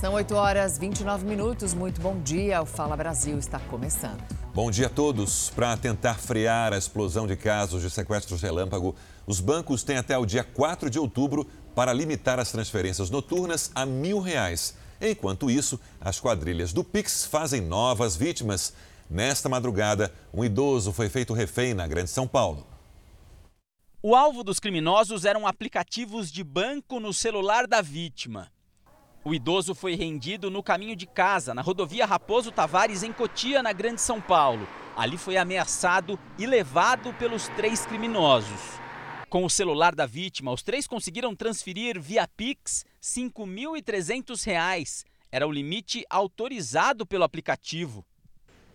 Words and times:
São 0.00 0.12
8 0.14 0.34
horas 0.34 0.76
29 0.76 1.24
minutos. 1.24 1.72
Muito 1.72 2.00
bom 2.00 2.20
dia. 2.20 2.60
O 2.60 2.66
Fala 2.66 2.96
Brasil 2.96 3.38
está 3.38 3.58
começando. 3.60 4.20
Bom 4.52 4.70
dia 4.70 4.86
a 4.86 4.90
todos. 4.90 5.50
Para 5.50 5.76
tentar 5.76 6.14
frear 6.14 6.72
a 6.72 6.78
explosão 6.78 7.26
de 7.26 7.36
casos 7.36 7.80
de 7.80 7.88
sequestros 7.88 8.42
relâmpago, 8.42 8.94
os 9.26 9.40
bancos 9.40 9.82
têm 9.82 9.96
até 9.96 10.18
o 10.18 10.26
dia 10.26 10.44
4 10.44 10.90
de 10.90 10.98
outubro 10.98 11.46
para 11.74 11.92
limitar 11.92 12.38
as 12.38 12.52
transferências 12.52 13.08
noturnas 13.08 13.70
a 13.74 13.86
mil 13.86 14.20
reais. 14.20 14.76
Enquanto 15.00 15.50
isso, 15.50 15.80
as 16.00 16.20
quadrilhas 16.20 16.72
do 16.72 16.84
Pix 16.84 17.24
fazem 17.24 17.60
novas 17.60 18.16
vítimas. 18.16 18.74
Nesta 19.08 19.48
madrugada, 19.48 20.12
um 20.32 20.44
idoso 20.44 20.92
foi 20.92 21.08
feito 21.08 21.32
refém 21.32 21.72
na 21.72 21.86
Grande 21.86 22.10
São 22.10 22.26
Paulo. 22.26 22.66
O 24.02 24.14
alvo 24.14 24.44
dos 24.44 24.60
criminosos 24.60 25.24
eram 25.24 25.46
aplicativos 25.46 26.30
de 26.30 26.44
banco 26.44 27.00
no 27.00 27.12
celular 27.12 27.66
da 27.66 27.80
vítima. 27.80 28.53
O 29.26 29.32
idoso 29.32 29.74
foi 29.74 29.94
rendido 29.94 30.50
no 30.50 30.62
caminho 30.62 30.94
de 30.94 31.06
casa, 31.06 31.54
na 31.54 31.62
rodovia 31.62 32.04
Raposo 32.04 32.52
Tavares, 32.52 33.02
em 33.02 33.10
Cotia, 33.10 33.62
na 33.62 33.72
Grande 33.72 34.02
São 34.02 34.20
Paulo. 34.20 34.68
Ali 34.94 35.16
foi 35.16 35.38
ameaçado 35.38 36.18
e 36.38 36.44
levado 36.44 37.10
pelos 37.14 37.48
três 37.56 37.86
criminosos. 37.86 38.60
Com 39.30 39.42
o 39.42 39.48
celular 39.48 39.94
da 39.94 40.04
vítima, 40.04 40.52
os 40.52 40.62
três 40.62 40.86
conseguiram 40.86 41.34
transferir 41.34 41.98
via 41.98 42.28
Pix 42.28 42.84
R$ 42.84 43.30
5.300. 43.30 45.06
Era 45.32 45.48
o 45.48 45.50
limite 45.50 46.04
autorizado 46.10 47.06
pelo 47.06 47.24
aplicativo. 47.24 48.04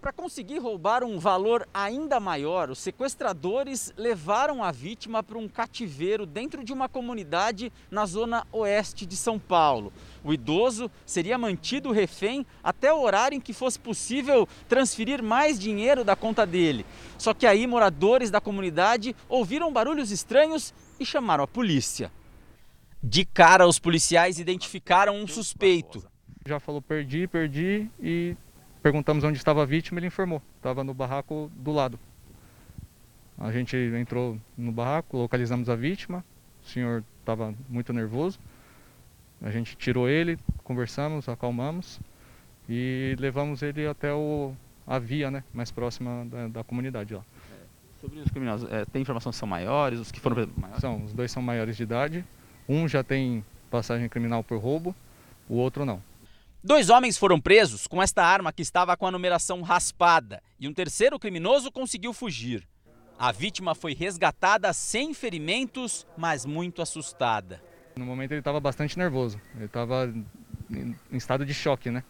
Para 0.02 0.14
conseguir 0.14 0.60
roubar 0.60 1.04
um 1.04 1.20
valor 1.20 1.68
ainda 1.74 2.22
maior, 2.22 2.70
os 2.70 2.80
sequestradores 2.80 3.94
levaram 3.98 4.64
a 4.64 4.72
vítima 4.72 5.22
para 5.22 5.38
um 5.38 5.50
cativeiro 5.50 6.26
dentro 6.26 6.64
de 6.64 6.72
uma 6.72 6.88
comunidade 6.88 7.70
na 7.92 8.06
zona 8.06 8.48
oeste 8.50 9.06
de 9.06 9.18
São 9.18 9.38
Paulo. 9.38 9.92
O 10.24 10.34
idoso 10.34 10.90
seria 11.06 11.38
mantido 11.38 11.92
refém 11.92 12.46
até 12.64 12.94
o 12.94 13.02
horário 13.02 13.36
em 13.36 13.42
que 13.42 13.52
fosse 13.52 13.78
possível 13.78 14.48
transferir 14.70 15.22
mais 15.22 15.60
dinheiro 15.60 16.06
da 16.06 16.16
conta 16.16 16.46
dele. 16.46 16.86
Só 17.18 17.34
que 17.34 17.46
aí 17.46 17.68
moradores 17.68 18.32
da 18.32 18.40
comunidade 18.40 19.14
ouviram 19.28 19.74
barulhos 19.74 20.12
estranhos 20.12 20.74
e 20.98 21.06
chamaram 21.06 21.44
a 21.44 21.48
polícia. 21.48 22.10
De 23.04 23.26
cara, 23.26 23.68
os 23.68 23.80
policiais 23.80 24.40
identificaram 24.40 25.18
um 25.18 25.28
suspeito. 25.28 26.02
Já 26.48 26.58
falou 26.58 26.82
perdi, 26.82 27.28
perdi 27.28 27.90
e 28.02 28.38
Perguntamos 28.82 29.24
onde 29.24 29.38
estava 29.38 29.64
a 29.64 29.66
vítima, 29.66 30.00
ele 30.00 30.08
informou. 30.08 30.42
Estava 30.58 30.84
no 30.84 30.94
barraco 30.94 31.52
do 31.56 31.72
lado. 31.72 32.00
A 33.38 33.52
gente 33.52 33.76
entrou 33.76 34.38
no 34.58 34.72
barraco, 34.72 35.18
localizamos 35.18 35.70
a 35.70 35.76
vítima. 35.76 36.24
O 36.64 36.68
senhor 36.68 37.04
estava 37.20 37.54
muito 37.70 37.92
nervoso. 37.94 38.40
A 39.42 39.52
gente 39.52 39.78
tirou 39.78 40.10
ele, 40.10 40.38
conversamos, 40.64 41.30
acalmamos 41.30 42.00
e 42.68 43.16
levamos 43.18 43.62
ele 43.62 43.88
até 43.88 44.14
o, 44.14 44.54
a 44.86 45.00
via 45.00 45.32
né, 45.32 45.44
mais 45.54 45.72
próxima 45.72 46.26
da, 46.26 46.48
da 46.48 46.64
comunidade 46.64 47.14
lá. 47.14 47.24
É, 47.52 48.02
sobre 48.02 48.20
os 48.20 48.30
criminosos, 48.30 48.70
é, 48.70 48.86
tem 48.86 49.02
informação 49.02 49.32
que 49.32 49.38
são 49.38 49.48
maiores? 49.48 50.00
Os 50.00 50.12
que 50.12 50.20
foram 50.20 50.48
maiores? 50.58 50.82
São, 50.82 51.04
os 51.04 51.14
dois 51.14 51.32
são 51.32 51.42
maiores 51.42 51.78
de 51.78 51.84
idade. 51.84 52.26
Um 52.68 52.88
já 52.88 53.02
tem 53.02 53.44
passagem 53.72 54.10
criminal 54.10 54.44
por 54.44 54.60
roubo, 54.60 54.94
o 55.48 55.56
outro 55.56 55.86
não. 55.86 56.02
Dois 56.62 56.90
homens 56.90 57.18
foram 57.18 57.40
presos 57.40 57.88
com 57.88 58.04
esta 58.04 58.22
arma 58.22 58.52
que 58.52 58.62
estava 58.62 58.98
com 58.98 59.08
a 59.08 59.12
numeração 59.12 59.62
raspada 59.62 60.44
e 60.60 60.68
um 60.68 60.74
terceiro 60.74 61.18
criminoso 61.18 61.72
conseguiu 61.72 62.12
fugir. 62.12 62.68
A 63.18 63.32
vítima 63.32 63.74
foi 63.74 63.94
resgatada 63.94 64.74
sem 64.74 65.14
ferimentos, 65.14 66.06
mas 66.18 66.46
muito 66.46 66.82
assustada. 66.82 67.64
No 67.96 68.06
momento 68.06 68.34
ele 68.34 68.42
estava 68.42 68.60
bastante 68.60 68.98
nervoso, 68.98 69.40
ele 69.56 69.66
estava 69.66 70.14
em 70.70 70.96
estado 71.14 71.46
de 71.46 71.54
choque, 71.54 71.90
né? 71.90 72.04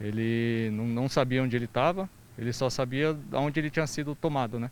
Ele 0.00 0.70
não 0.72 1.06
sabia 1.06 1.42
onde 1.42 1.54
ele 1.54 1.66
estava, 1.66 2.08
ele 2.38 2.54
só 2.54 2.70
sabia 2.70 3.14
onde 3.34 3.60
ele 3.60 3.70
tinha 3.70 3.86
sido 3.86 4.14
tomado, 4.14 4.58
né? 4.58 4.70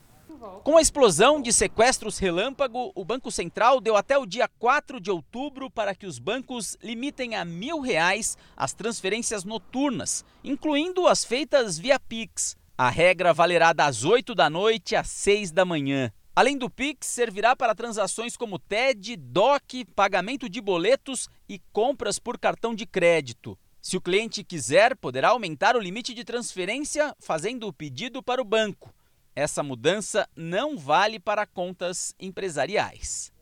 Com 0.62 0.76
a 0.76 0.82
explosão 0.82 1.40
de 1.40 1.52
sequestros 1.52 2.18
relâmpago, 2.18 2.92
o 2.94 3.04
Banco 3.04 3.30
Central 3.30 3.80
deu 3.80 3.96
até 3.96 4.18
o 4.18 4.26
dia 4.26 4.48
4 4.58 5.00
de 5.00 5.10
outubro 5.10 5.70
para 5.70 5.94
que 5.94 6.06
os 6.06 6.18
bancos 6.18 6.76
limitem 6.82 7.34
a 7.34 7.44
mil 7.44 7.80
reais 7.80 8.36
as 8.56 8.72
transferências 8.72 9.44
noturnas, 9.44 10.24
incluindo 10.42 11.06
as 11.06 11.24
feitas 11.24 11.78
via 11.78 11.98
Pix. 11.98 12.56
A 12.76 12.90
regra 12.90 13.32
valerá 13.32 13.72
das 13.72 14.04
8 14.04 14.34
da 14.34 14.50
noite 14.50 14.96
às 14.96 15.08
6 15.08 15.50
da 15.50 15.64
manhã. 15.64 16.12
Além 16.36 16.58
do 16.58 16.68
Pix, 16.68 17.06
servirá 17.06 17.54
para 17.54 17.74
transações 17.74 18.36
como 18.36 18.58
TED, 18.58 19.16
DOC, 19.16 19.84
pagamento 19.94 20.48
de 20.48 20.60
boletos 20.60 21.28
e 21.48 21.60
compras 21.72 22.18
por 22.18 22.38
cartão 22.38 22.74
de 22.74 22.84
crédito. 22.84 23.56
Se 23.80 23.96
o 23.96 24.00
cliente 24.00 24.42
quiser, 24.42 24.96
poderá 24.96 25.28
aumentar 25.28 25.76
o 25.76 25.80
limite 25.80 26.14
de 26.14 26.24
transferência 26.24 27.14
fazendo 27.20 27.68
o 27.68 27.72
pedido 27.72 28.22
para 28.22 28.40
o 28.40 28.44
banco. 28.44 28.93
Essa 29.36 29.64
mudança 29.64 30.28
não 30.36 30.78
vale 30.78 31.18
para 31.18 31.44
contas 31.44 32.14
empresariais. 32.20 33.32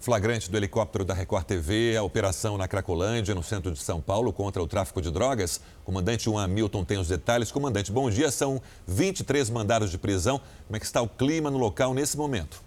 Flagrante 0.00 0.50
do 0.50 0.56
helicóptero 0.56 1.04
da 1.04 1.12
Record 1.12 1.44
TV, 1.44 1.96
a 1.96 2.02
operação 2.02 2.56
na 2.56 2.68
Cracolândia, 2.68 3.34
no 3.34 3.42
centro 3.42 3.72
de 3.72 3.80
São 3.80 4.00
Paulo, 4.00 4.32
contra 4.32 4.62
o 4.62 4.66
tráfico 4.66 5.02
de 5.02 5.10
drogas. 5.10 5.60
Comandante 5.84 6.24
Juan 6.24 6.44
Hamilton 6.44 6.84
tem 6.84 6.98
os 6.98 7.08
detalhes. 7.08 7.50
Comandante, 7.50 7.90
bom 7.90 8.08
dia. 8.08 8.30
São 8.30 8.62
23 8.86 9.50
mandados 9.50 9.90
de 9.90 9.98
prisão. 9.98 10.40
Como 10.66 10.76
é 10.76 10.80
que 10.80 10.86
está 10.86 11.02
o 11.02 11.08
clima 11.08 11.50
no 11.50 11.58
local 11.58 11.92
nesse 11.92 12.16
momento? 12.16 12.62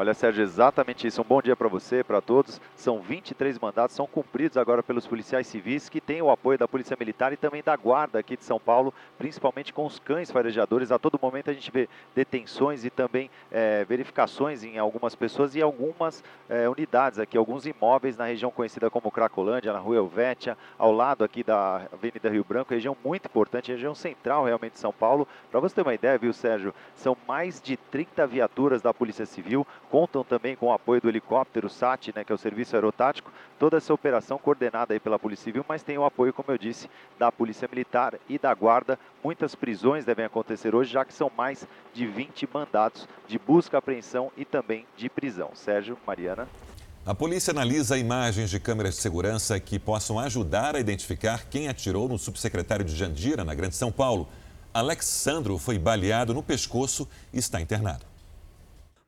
Olha, 0.00 0.14
Sérgio, 0.14 0.42
exatamente 0.42 1.06
isso. 1.06 1.20
Um 1.20 1.24
bom 1.24 1.42
dia 1.42 1.54
para 1.54 1.68
você, 1.68 2.02
para 2.02 2.22
todos. 2.22 2.58
São 2.74 3.00
23 3.00 3.58
mandatos, 3.58 3.94
são 3.94 4.06
cumpridos 4.06 4.56
agora 4.56 4.82
pelos 4.82 5.06
policiais 5.06 5.46
civis 5.46 5.90
que 5.90 6.00
têm 6.00 6.22
o 6.22 6.30
apoio 6.30 6.56
da 6.56 6.66
Polícia 6.66 6.96
Militar 6.98 7.34
e 7.34 7.36
também 7.36 7.62
da 7.62 7.76
Guarda 7.76 8.18
aqui 8.18 8.34
de 8.34 8.42
São 8.42 8.58
Paulo, 8.58 8.94
principalmente 9.18 9.74
com 9.74 9.84
os 9.84 9.98
cães 9.98 10.30
farejadores. 10.30 10.90
A 10.90 10.98
todo 10.98 11.20
momento 11.20 11.50
a 11.50 11.52
gente 11.52 11.70
vê 11.70 11.86
detenções 12.14 12.82
e 12.82 12.88
também 12.88 13.30
é, 13.52 13.84
verificações 13.84 14.64
em 14.64 14.78
algumas 14.78 15.14
pessoas 15.14 15.54
e 15.54 15.60
algumas 15.60 16.24
é, 16.48 16.66
unidades 16.66 17.18
aqui, 17.18 17.36
alguns 17.36 17.66
imóveis 17.66 18.16
na 18.16 18.24
região 18.24 18.50
conhecida 18.50 18.88
como 18.88 19.10
Cracolândia, 19.10 19.70
na 19.70 19.80
rua 19.80 19.96
Elvétia, 19.96 20.56
ao 20.78 20.92
lado 20.92 21.24
aqui 21.24 21.44
da 21.44 21.82
Avenida 21.92 22.30
Rio 22.30 22.42
Branco, 22.48 22.72
região 22.72 22.96
muito 23.04 23.26
importante, 23.26 23.70
região 23.70 23.94
central 23.94 24.46
realmente 24.46 24.72
de 24.72 24.78
São 24.78 24.94
Paulo. 24.94 25.28
Para 25.50 25.60
você 25.60 25.74
ter 25.74 25.82
uma 25.82 25.92
ideia, 25.92 26.16
viu, 26.16 26.32
Sérgio, 26.32 26.74
são 26.94 27.14
mais 27.28 27.60
de 27.60 27.76
30 27.76 28.26
viaturas 28.26 28.80
da 28.80 28.94
Polícia 28.94 29.26
Civil 29.26 29.66
contam 29.90 30.22
também 30.22 30.54
com 30.54 30.66
o 30.66 30.72
apoio 30.72 31.00
do 31.00 31.08
helicóptero 31.08 31.68
SAT, 31.68 32.12
né, 32.14 32.24
que 32.24 32.30
é 32.30 32.34
o 32.34 32.38
Serviço 32.38 32.76
Aerotático, 32.76 33.32
toda 33.58 33.76
essa 33.76 33.92
operação 33.92 34.38
coordenada 34.38 34.94
aí 34.94 35.00
pela 35.00 35.18
Polícia 35.18 35.44
Civil, 35.44 35.64
mas 35.68 35.82
tem 35.82 35.98
o 35.98 36.04
apoio, 36.04 36.32
como 36.32 36.50
eu 36.50 36.56
disse, 36.56 36.88
da 37.18 37.32
Polícia 37.32 37.68
Militar 37.70 38.14
e 38.28 38.38
da 38.38 38.54
Guarda. 38.54 38.98
Muitas 39.22 39.54
prisões 39.54 40.04
devem 40.04 40.24
acontecer 40.24 40.74
hoje, 40.74 40.92
já 40.92 41.04
que 41.04 41.12
são 41.12 41.30
mais 41.36 41.66
de 41.92 42.06
20 42.06 42.48
mandatos 42.52 43.08
de 43.26 43.38
busca, 43.38 43.78
apreensão 43.78 44.30
e 44.36 44.44
também 44.44 44.86
de 44.96 45.10
prisão. 45.10 45.50
Sérgio, 45.54 45.98
Mariana. 46.06 46.48
A 47.04 47.14
polícia 47.14 47.50
analisa 47.50 47.98
imagens 47.98 48.50
de 48.50 48.60
câmeras 48.60 48.94
de 48.94 49.00
segurança 49.00 49.58
que 49.58 49.78
possam 49.78 50.18
ajudar 50.18 50.76
a 50.76 50.80
identificar 50.80 51.46
quem 51.46 51.66
atirou 51.66 52.08
no 52.08 52.18
subsecretário 52.18 52.84
de 52.84 52.94
Jandira, 52.94 53.42
na 53.42 53.54
Grande 53.54 53.74
São 53.74 53.90
Paulo. 53.90 54.28
Alexandro 54.72 55.58
foi 55.58 55.78
baleado 55.78 56.32
no 56.32 56.42
pescoço 56.42 57.08
e 57.32 57.38
está 57.38 57.60
internado. 57.60 58.09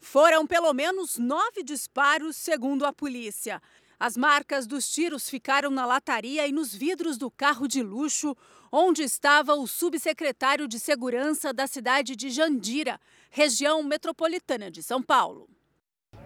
Foram 0.02 0.44
pelo 0.44 0.74
menos 0.74 1.16
nove 1.16 1.62
disparos, 1.62 2.36
segundo 2.36 2.84
a 2.84 2.92
polícia. 2.92 3.62
As 4.00 4.16
marcas 4.16 4.66
dos 4.66 4.90
tiros 4.90 5.30
ficaram 5.30 5.70
na 5.70 5.86
lataria 5.86 6.44
e 6.46 6.50
nos 6.50 6.74
vidros 6.74 7.16
do 7.16 7.30
carro 7.30 7.68
de 7.68 7.84
luxo, 7.84 8.36
onde 8.70 9.02
estava 9.02 9.54
o 9.54 9.64
subsecretário 9.64 10.66
de 10.66 10.80
Segurança 10.80 11.52
da 11.52 11.68
cidade 11.68 12.16
de 12.16 12.30
Jandira, 12.30 13.00
região 13.30 13.80
metropolitana 13.84 14.72
de 14.72 14.82
São 14.82 15.00
Paulo. 15.00 15.48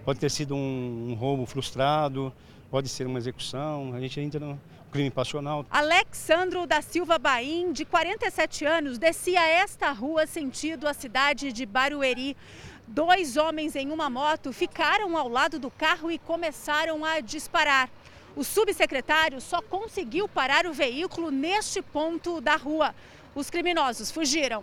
Pode 0.06 0.18
ter 0.18 0.30
sido 0.30 0.54
um, 0.54 1.10
um 1.10 1.14
roubo 1.14 1.44
frustrado, 1.44 2.32
pode 2.70 2.88
ser 2.88 3.06
uma 3.06 3.18
execução, 3.18 3.92
a 3.92 4.00
gente 4.00 4.18
ainda 4.18 4.40
não. 4.40 4.58
crime 4.90 5.10
passional. 5.10 5.66
Alexandro 5.68 6.66
da 6.66 6.80
Silva 6.80 7.18
Baim, 7.18 7.72
de 7.72 7.84
47 7.84 8.64
anos, 8.64 8.98
descia 8.98 9.46
esta 9.46 9.92
rua 9.92 10.26
sentido 10.26 10.88
a 10.88 10.94
cidade 10.94 11.52
de 11.52 11.66
Barueri. 11.66 12.34
Dois 12.88 13.36
homens 13.36 13.74
em 13.74 13.90
uma 13.90 14.08
moto 14.08 14.52
ficaram 14.52 15.16
ao 15.16 15.28
lado 15.28 15.58
do 15.58 15.70
carro 15.70 16.10
e 16.10 16.18
começaram 16.18 17.04
a 17.04 17.18
disparar. 17.18 17.90
O 18.36 18.44
subsecretário 18.44 19.40
só 19.40 19.60
conseguiu 19.60 20.28
parar 20.28 20.66
o 20.66 20.72
veículo 20.72 21.30
neste 21.30 21.82
ponto 21.82 22.40
da 22.40 22.54
rua. 22.54 22.94
Os 23.34 23.50
criminosos 23.50 24.10
fugiram. 24.10 24.62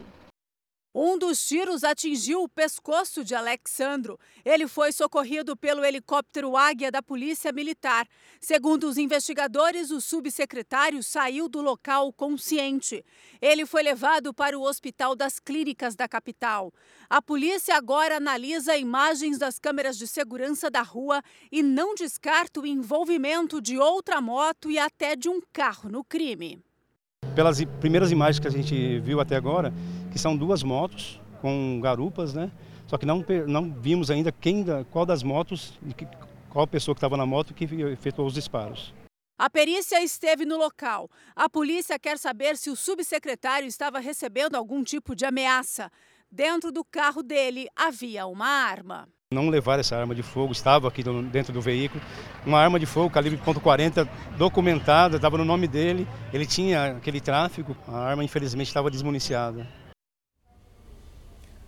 Um 0.95 1.17
dos 1.17 1.43
tiros 1.43 1.83
atingiu 1.83 2.43
o 2.43 2.47
pescoço 2.47 3.23
de 3.23 3.33
Alexandro. 3.33 4.19
Ele 4.45 4.67
foi 4.67 4.91
socorrido 4.91 5.57
pelo 5.57 5.83
helicóptero 5.83 6.55
Águia 6.55 6.91
da 6.91 7.01
Polícia 7.01 7.51
Militar. 7.51 8.07
Segundo 8.39 8.87
os 8.87 8.95
investigadores, 8.95 9.89
o 9.89 9.99
subsecretário 9.99 11.01
saiu 11.01 11.49
do 11.49 11.63
local 11.63 12.13
consciente. 12.13 13.03
Ele 13.41 13.65
foi 13.65 13.81
levado 13.81 14.35
para 14.35 14.57
o 14.57 14.61
Hospital 14.61 15.15
das 15.15 15.39
Clínicas 15.39 15.95
da 15.95 16.07
capital. 16.07 16.71
A 17.09 17.19
polícia 17.23 17.75
agora 17.75 18.17
analisa 18.17 18.77
imagens 18.77 19.39
das 19.39 19.57
câmeras 19.57 19.97
de 19.97 20.05
segurança 20.05 20.69
da 20.69 20.83
rua 20.83 21.23
e 21.51 21.63
não 21.63 21.95
descarta 21.95 22.59
o 22.59 22.67
envolvimento 22.67 23.59
de 23.59 23.79
outra 23.79 24.21
moto 24.21 24.69
e 24.69 24.77
até 24.77 25.15
de 25.15 25.27
um 25.27 25.41
carro 25.51 25.89
no 25.89 26.03
crime. 26.03 26.61
Pelas 27.33 27.63
primeiras 27.79 28.11
imagens 28.11 28.39
que 28.39 28.47
a 28.47 28.51
gente 28.51 28.99
viu 28.99 29.19
até 29.19 29.35
agora, 29.35 29.73
que 30.13 30.19
são 30.19 30.37
duas 30.37 30.63
motos 30.63 31.19
com 31.41 31.79
garupas, 31.81 32.33
né? 32.33 32.49
Só 32.87 32.97
que 32.97 33.05
não, 33.05 33.25
não 33.47 33.73
vimos 33.73 34.11
ainda 34.11 34.31
quem, 34.31 34.63
qual 34.91 35.05
das 35.05 35.23
motos, 35.23 35.73
qual 36.49 36.67
pessoa 36.67 36.93
que 36.93 36.99
estava 36.99 37.17
na 37.17 37.25
moto 37.25 37.53
que 37.53 37.65
efetuou 37.65 38.27
os 38.27 38.33
disparos. 38.35 38.93
A 39.37 39.49
perícia 39.49 40.01
esteve 40.01 40.45
no 40.45 40.57
local. 40.57 41.09
A 41.35 41.49
polícia 41.49 41.97
quer 41.97 42.19
saber 42.19 42.55
se 42.55 42.69
o 42.69 42.75
subsecretário 42.75 43.67
estava 43.67 43.99
recebendo 43.99 44.55
algum 44.55 44.83
tipo 44.83 45.15
de 45.15 45.25
ameaça. 45.25 45.91
Dentro 46.31 46.71
do 46.71 46.85
carro 46.85 47.23
dele 47.23 47.67
havia 47.75 48.27
uma 48.27 48.47
arma. 48.47 49.07
Não 49.33 49.49
levar 49.49 49.79
essa 49.79 49.97
arma 49.97 50.13
de 50.13 50.21
fogo, 50.21 50.51
estava 50.51 50.87
aqui 50.87 51.03
dentro 51.31 51.51
do 51.51 51.59
veículo. 51.59 52.01
Uma 52.45 52.59
arma 52.59 52.79
de 52.79 52.85
fogo 52.85 53.09
calibre 53.09 53.39
.40 53.39 54.07
documentada, 54.37 55.15
estava 55.15 55.39
no 55.39 55.45
nome 55.45 55.67
dele. 55.67 56.07
Ele 56.31 56.45
tinha 56.45 56.97
aquele 56.97 57.19
tráfico. 57.19 57.75
A 57.87 57.97
arma 57.97 58.23
infelizmente 58.23 58.67
estava 58.67 58.91
desmuniciada. 58.91 59.67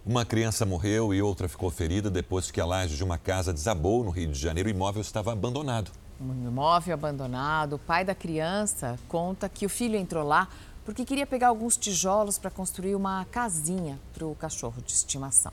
Uma 0.07 0.23
criança 0.23 0.67
morreu 0.67 1.15
e 1.15 1.21
outra 1.21 1.49
ficou 1.49 1.71
ferida 1.71 2.11
depois 2.11 2.51
que 2.51 2.61
a 2.61 2.65
laje 2.65 2.95
de 2.95 3.03
uma 3.03 3.17
casa 3.17 3.51
desabou 3.51 4.03
no 4.03 4.11
Rio 4.11 4.31
de 4.31 4.37
Janeiro. 4.37 4.69
O 4.69 4.71
imóvel 4.71 5.01
estava 5.01 5.33
abandonado. 5.33 5.89
Um 6.21 6.47
imóvel 6.47 6.93
abandonado. 6.93 7.73
O 7.73 7.79
pai 7.79 8.05
da 8.05 8.13
criança 8.13 8.99
conta 9.07 9.49
que 9.49 9.65
o 9.65 9.69
filho 9.69 9.95
entrou 9.95 10.23
lá 10.23 10.47
porque 10.85 11.03
queria 11.03 11.25
pegar 11.25 11.47
alguns 11.47 11.75
tijolos 11.75 12.37
para 12.37 12.51
construir 12.51 12.93
uma 12.93 13.25
casinha 13.25 13.99
para 14.13 14.27
o 14.27 14.35
cachorro 14.35 14.79
de 14.79 14.93
estimação. 14.93 15.51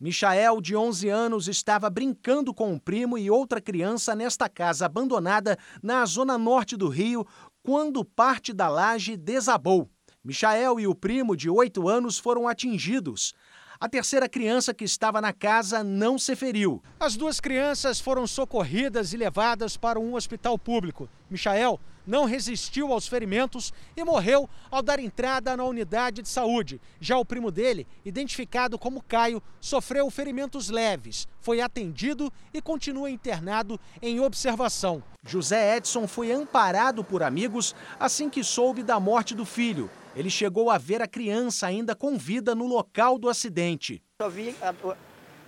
Michael, 0.00 0.62
de 0.62 0.74
11 0.74 1.10
anos, 1.10 1.46
estava 1.46 1.90
brincando 1.90 2.54
com 2.54 2.72
um 2.72 2.78
primo 2.78 3.18
e 3.18 3.30
outra 3.30 3.60
criança 3.60 4.14
nesta 4.14 4.48
casa 4.48 4.86
abandonada 4.86 5.58
na 5.82 6.06
zona 6.06 6.38
norte 6.38 6.78
do 6.78 6.88
Rio 6.88 7.26
quando 7.62 8.02
parte 8.06 8.54
da 8.54 8.68
laje 8.68 9.18
desabou. 9.18 9.90
Michael 10.24 10.80
e 10.80 10.86
o 10.86 10.94
primo, 10.94 11.36
de 11.36 11.50
8 11.50 11.86
anos, 11.86 12.18
foram 12.18 12.48
atingidos. 12.48 13.34
A 13.78 13.86
terceira 13.86 14.26
criança 14.26 14.72
que 14.72 14.84
estava 14.84 15.20
na 15.20 15.34
casa 15.34 15.84
não 15.84 16.18
se 16.18 16.34
feriu. 16.34 16.82
As 16.98 17.14
duas 17.14 17.40
crianças 17.40 18.00
foram 18.00 18.26
socorridas 18.26 19.12
e 19.12 19.18
levadas 19.18 19.76
para 19.76 20.00
um 20.00 20.14
hospital 20.14 20.58
público. 20.58 21.10
Michael 21.28 21.78
não 22.06 22.24
resistiu 22.24 22.90
aos 22.90 23.06
ferimentos 23.06 23.70
e 23.94 24.02
morreu 24.02 24.48
ao 24.70 24.80
dar 24.80 24.98
entrada 24.98 25.54
na 25.58 25.64
unidade 25.64 26.22
de 26.22 26.28
saúde. 26.30 26.80
Já 26.98 27.18
o 27.18 27.24
primo 27.24 27.50
dele, 27.50 27.86
identificado 28.02 28.78
como 28.78 29.02
Caio, 29.02 29.42
sofreu 29.60 30.10
ferimentos 30.10 30.70
leves, 30.70 31.28
foi 31.38 31.60
atendido 31.60 32.32
e 32.54 32.62
continua 32.62 33.10
internado 33.10 33.78
em 34.00 34.20
observação. 34.20 35.02
José 35.26 35.76
Edson 35.76 36.06
foi 36.06 36.32
amparado 36.32 37.04
por 37.04 37.22
amigos 37.22 37.74
assim 38.00 38.30
que 38.30 38.42
soube 38.42 38.82
da 38.82 38.98
morte 38.98 39.34
do 39.34 39.44
filho. 39.44 39.90
Ele 40.16 40.30
chegou 40.30 40.70
a 40.70 40.78
ver 40.78 41.02
a 41.02 41.08
criança 41.08 41.66
ainda 41.66 41.94
com 41.94 42.16
vida 42.16 42.54
no 42.54 42.66
local 42.66 43.18
do 43.18 43.28
acidente. 43.28 44.02
Eu 44.18 44.30
vi 44.30 44.54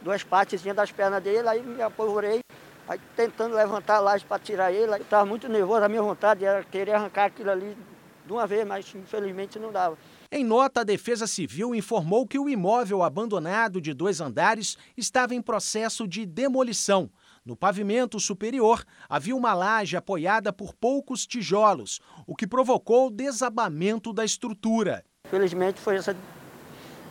duas 0.02 0.22
partes 0.22 0.62
das 0.62 0.90
pernas 0.90 1.22
dele, 1.22 1.48
aí 1.48 1.62
me 1.62 1.82
apavorei 1.82 2.40
Aí 2.88 3.00
tentando 3.16 3.56
levantar 3.56 3.96
a 3.96 4.00
laje 4.00 4.24
para 4.24 4.38
tirar 4.38 4.72
ele, 4.72 4.92
eu 4.92 4.96
estava 4.98 5.26
muito 5.26 5.48
nervoso, 5.48 5.84
a 5.84 5.88
minha 5.88 6.02
vontade 6.02 6.44
era 6.44 6.62
querer 6.62 6.92
arrancar 6.92 7.24
aquilo 7.24 7.50
ali 7.50 7.76
de 8.24 8.32
uma 8.32 8.46
vez, 8.46 8.66
mas 8.66 8.94
infelizmente 8.94 9.58
não 9.58 9.72
dava. 9.72 9.98
Em 10.30 10.44
nota, 10.44 10.80
a 10.80 10.84
Defesa 10.84 11.26
Civil 11.26 11.74
informou 11.74 12.26
que 12.26 12.38
o 12.38 12.48
imóvel 12.48 13.02
abandonado 13.02 13.80
de 13.80 13.92
dois 13.92 14.20
andares 14.20 14.76
estava 14.96 15.34
em 15.34 15.42
processo 15.42 16.06
de 16.06 16.24
demolição. 16.24 17.10
No 17.46 17.54
pavimento 17.54 18.18
superior 18.18 18.84
havia 19.08 19.36
uma 19.36 19.54
laje 19.54 19.96
apoiada 19.96 20.52
por 20.52 20.74
poucos 20.74 21.24
tijolos, 21.24 22.00
o 22.26 22.34
que 22.34 22.44
provocou 22.44 23.06
o 23.06 23.10
desabamento 23.10 24.12
da 24.12 24.24
estrutura. 24.24 25.04
Felizmente 25.30 25.78
foi 25.78 25.94
essa 25.94 26.16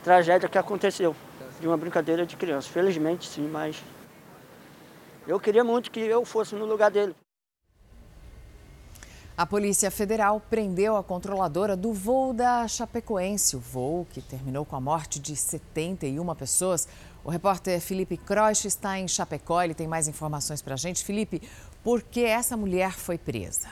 tragédia 0.03 0.49
que 0.49 0.57
aconteceu, 0.57 1.15
de 1.61 1.65
uma 1.65 1.77
brincadeira 1.77 2.25
de 2.25 2.35
criança. 2.35 2.67
Felizmente 2.67 3.25
sim, 3.25 3.47
mas 3.47 3.81
eu 5.25 5.39
queria 5.39 5.63
muito 5.63 5.89
que 5.89 6.01
eu 6.01 6.25
fosse 6.25 6.53
no 6.53 6.65
lugar 6.65 6.91
dele. 6.91 7.15
A 9.37 9.45
Polícia 9.45 9.91
Federal 9.91 10.41
prendeu 10.49 10.95
a 10.95 11.03
controladora 11.03 11.75
do 11.75 11.91
voo 11.91 12.31
da 12.31 12.65
Chapecoense, 12.69 13.57
o 13.57 13.59
voo 13.59 14.07
que 14.09 14.21
terminou 14.21 14.63
com 14.63 14.77
a 14.77 14.79
morte 14.79 15.19
de 15.19 15.35
71 15.35 16.33
pessoas. 16.35 16.87
O 17.21 17.29
repórter 17.29 17.81
Felipe 17.81 18.15
Croix 18.15 18.63
está 18.63 18.97
em 18.97 19.09
Chapecó, 19.09 19.61
ele 19.61 19.73
tem 19.73 19.89
mais 19.89 20.07
informações 20.07 20.61
para 20.61 20.75
a 20.75 20.77
gente. 20.77 21.03
Felipe, 21.03 21.41
por 21.83 22.01
que 22.01 22.23
essa 22.23 22.55
mulher 22.55 22.93
foi 22.93 23.17
presa? 23.17 23.67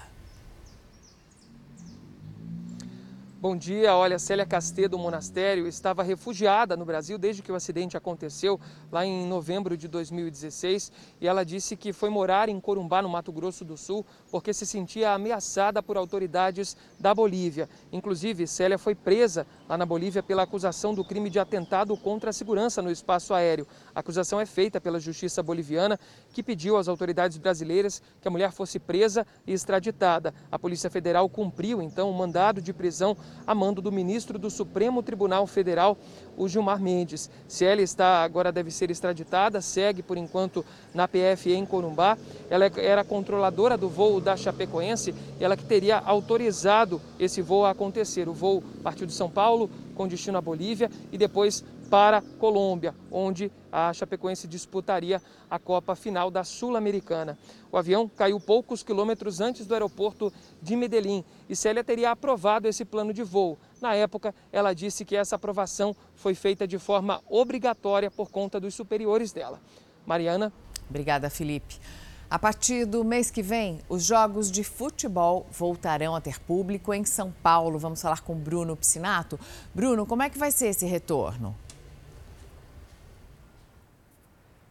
Bom 3.44 3.58
dia. 3.58 3.94
Olha, 3.94 4.18
Célia 4.18 4.46
Casté 4.46 4.88
do 4.88 4.98
Monastério 4.98 5.68
estava 5.68 6.02
refugiada 6.02 6.78
no 6.78 6.86
Brasil 6.86 7.18
desde 7.18 7.42
que 7.42 7.52
o 7.52 7.56
acidente 7.56 7.98
aconteceu 7.98 8.58
lá 8.90 9.06
em 9.06 9.28
novembro 9.28 9.76
de 9.76 9.86
2016 9.90 10.90
e 11.20 11.28
ela 11.28 11.44
disse 11.44 11.76
que 11.76 11.92
foi 11.92 12.10
morar 12.10 12.48
em 12.48 12.58
Corumbá, 12.58 13.02
no 13.02 13.10
Mato 13.10 13.34
Grosso 13.34 13.66
do 13.66 13.76
Sul, 13.76 14.06
porque 14.32 14.54
se 14.54 14.66
sentia 14.66 15.12
ameaçada 15.12 15.84
por 15.84 15.98
autoridades 15.98 16.78
da 16.98 17.14
Bolívia. 17.14 17.68
Inclusive, 17.92 18.48
Célia 18.48 18.78
foi 18.78 18.96
presa 18.96 19.46
lá 19.68 19.78
na 19.78 19.86
Bolívia 19.86 20.24
pela 20.24 20.44
acusação 20.44 20.94
do 20.94 21.04
crime 21.04 21.30
de 21.30 21.38
atentado 21.38 21.98
contra 21.98 22.30
a 22.30 22.34
segurança 22.34 22.82
no 22.82 22.90
espaço 22.90 23.34
aéreo. 23.34 23.68
A 23.94 24.00
acusação 24.00 24.40
é 24.40 24.46
feita 24.46 24.80
pela 24.80 25.02
Justiça 25.02 25.44
Boliviana, 25.44 26.00
que 26.32 26.42
pediu 26.42 26.78
às 26.78 26.88
autoridades 26.88 27.38
brasileiras 27.38 28.02
que 28.22 28.28
a 28.30 28.32
mulher 28.32 28.54
fosse 28.54 28.80
presa 28.80 29.28
e 29.46 29.52
extraditada. 29.52 30.34
A 30.50 30.58
Polícia 30.58 30.90
Federal 30.90 31.28
cumpriu 31.28 31.82
então 31.82 32.10
o 32.10 32.14
mandado 32.14 32.62
de 32.62 32.72
prisão 32.72 33.18
a 33.46 33.54
mando 33.54 33.82
do 33.82 33.92
ministro 33.92 34.40
do 34.40 34.50
Supremo 34.50 35.04
Tribunal 35.04 35.46
Federal, 35.48 35.98
o 36.38 36.48
Gilmar 36.48 36.82
Mendes. 36.82 37.30
Se 37.48 37.66
ela 37.66 37.82
está 37.82 38.24
agora 38.24 38.52
deve 38.52 38.72
ser 38.72 38.90
extraditada, 38.90 39.62
segue 39.62 40.02
por 40.02 40.18
enquanto 40.18 40.66
na 40.94 41.08
PF 41.08 41.54
em 41.54 41.66
Corumbá. 41.66 42.18
Ela 42.50 42.66
era 42.78 43.04
controladora 43.04 43.78
do 43.78 43.90
voo 43.90 44.20
da 44.20 44.36
Chapecoense 44.36 45.14
ela 45.40 45.58
que 45.58 45.66
teria 45.66 45.98
autorizado 45.98 47.02
esse 47.20 47.42
voo 47.42 47.66
a 47.66 47.72
acontecer. 47.72 48.28
O 48.30 48.34
voo 48.34 48.64
partiu 48.82 49.06
de 49.06 49.14
São 49.14 49.30
Paulo 49.30 49.70
com 49.96 50.08
destino 50.08 50.38
à 50.38 50.42
Bolívia 50.42 50.90
e 51.12 51.18
depois 51.18 51.64
para 51.90 52.22
Colômbia, 52.40 52.96
onde 53.12 53.52
a 53.74 53.92
Chapecoense 53.92 54.48
disputaria 54.48 55.20
a 55.50 55.58
Copa 55.58 55.96
Final 55.96 56.30
da 56.30 56.44
Sul-Americana. 56.44 57.40
O 57.72 57.78
avião 57.78 58.08
caiu 58.08 58.40
poucos 58.40 58.84
quilômetros 58.84 59.42
antes 59.42 59.66
do 59.66 59.74
aeroporto 59.74 60.32
de 60.62 60.76
Medellín 60.76 61.26
e 61.50 61.56
Célia 61.56 61.84
teria 61.84 62.12
aprovado 62.12 62.68
esse 62.68 62.86
plano 62.86 63.12
de 63.12 63.24
voo. 63.24 63.58
Na 63.82 63.96
época, 63.96 64.36
ela 64.52 64.76
disse 64.76 65.04
que 65.04 65.16
essa 65.16 65.38
aprovação 65.38 65.96
foi 66.16 66.36
feita 66.36 66.68
de 66.68 66.78
forma 66.78 67.20
obrigatória 67.28 68.12
por 68.12 68.30
conta 68.30 68.60
dos 68.60 68.76
superiores 68.76 69.32
dela. 69.32 69.60
Mariana. 70.06 70.54
Obrigada, 70.88 71.28
Felipe. 71.28 71.80
A 72.30 72.38
partir 72.38 72.86
do 72.86 73.04
mês 73.04 73.32
que 73.32 73.42
vem, 73.42 73.80
os 73.90 74.04
jogos 74.04 74.52
de 74.52 74.64
futebol 74.64 75.48
voltarão 75.52 76.16
a 76.16 76.22
ter 76.22 76.40
público 76.40 76.94
em 76.94 77.04
São 77.06 77.32
Paulo. 77.42 77.80
Vamos 77.80 78.02
falar 78.02 78.22
com 78.22 78.36
Bruno 78.36 78.76
Piscinato. 78.76 79.40
Bruno, 79.74 80.06
como 80.06 80.22
é 80.22 80.30
que 80.30 80.38
vai 80.38 80.52
ser 80.52 80.68
esse 80.68 80.86
retorno? 80.86 81.56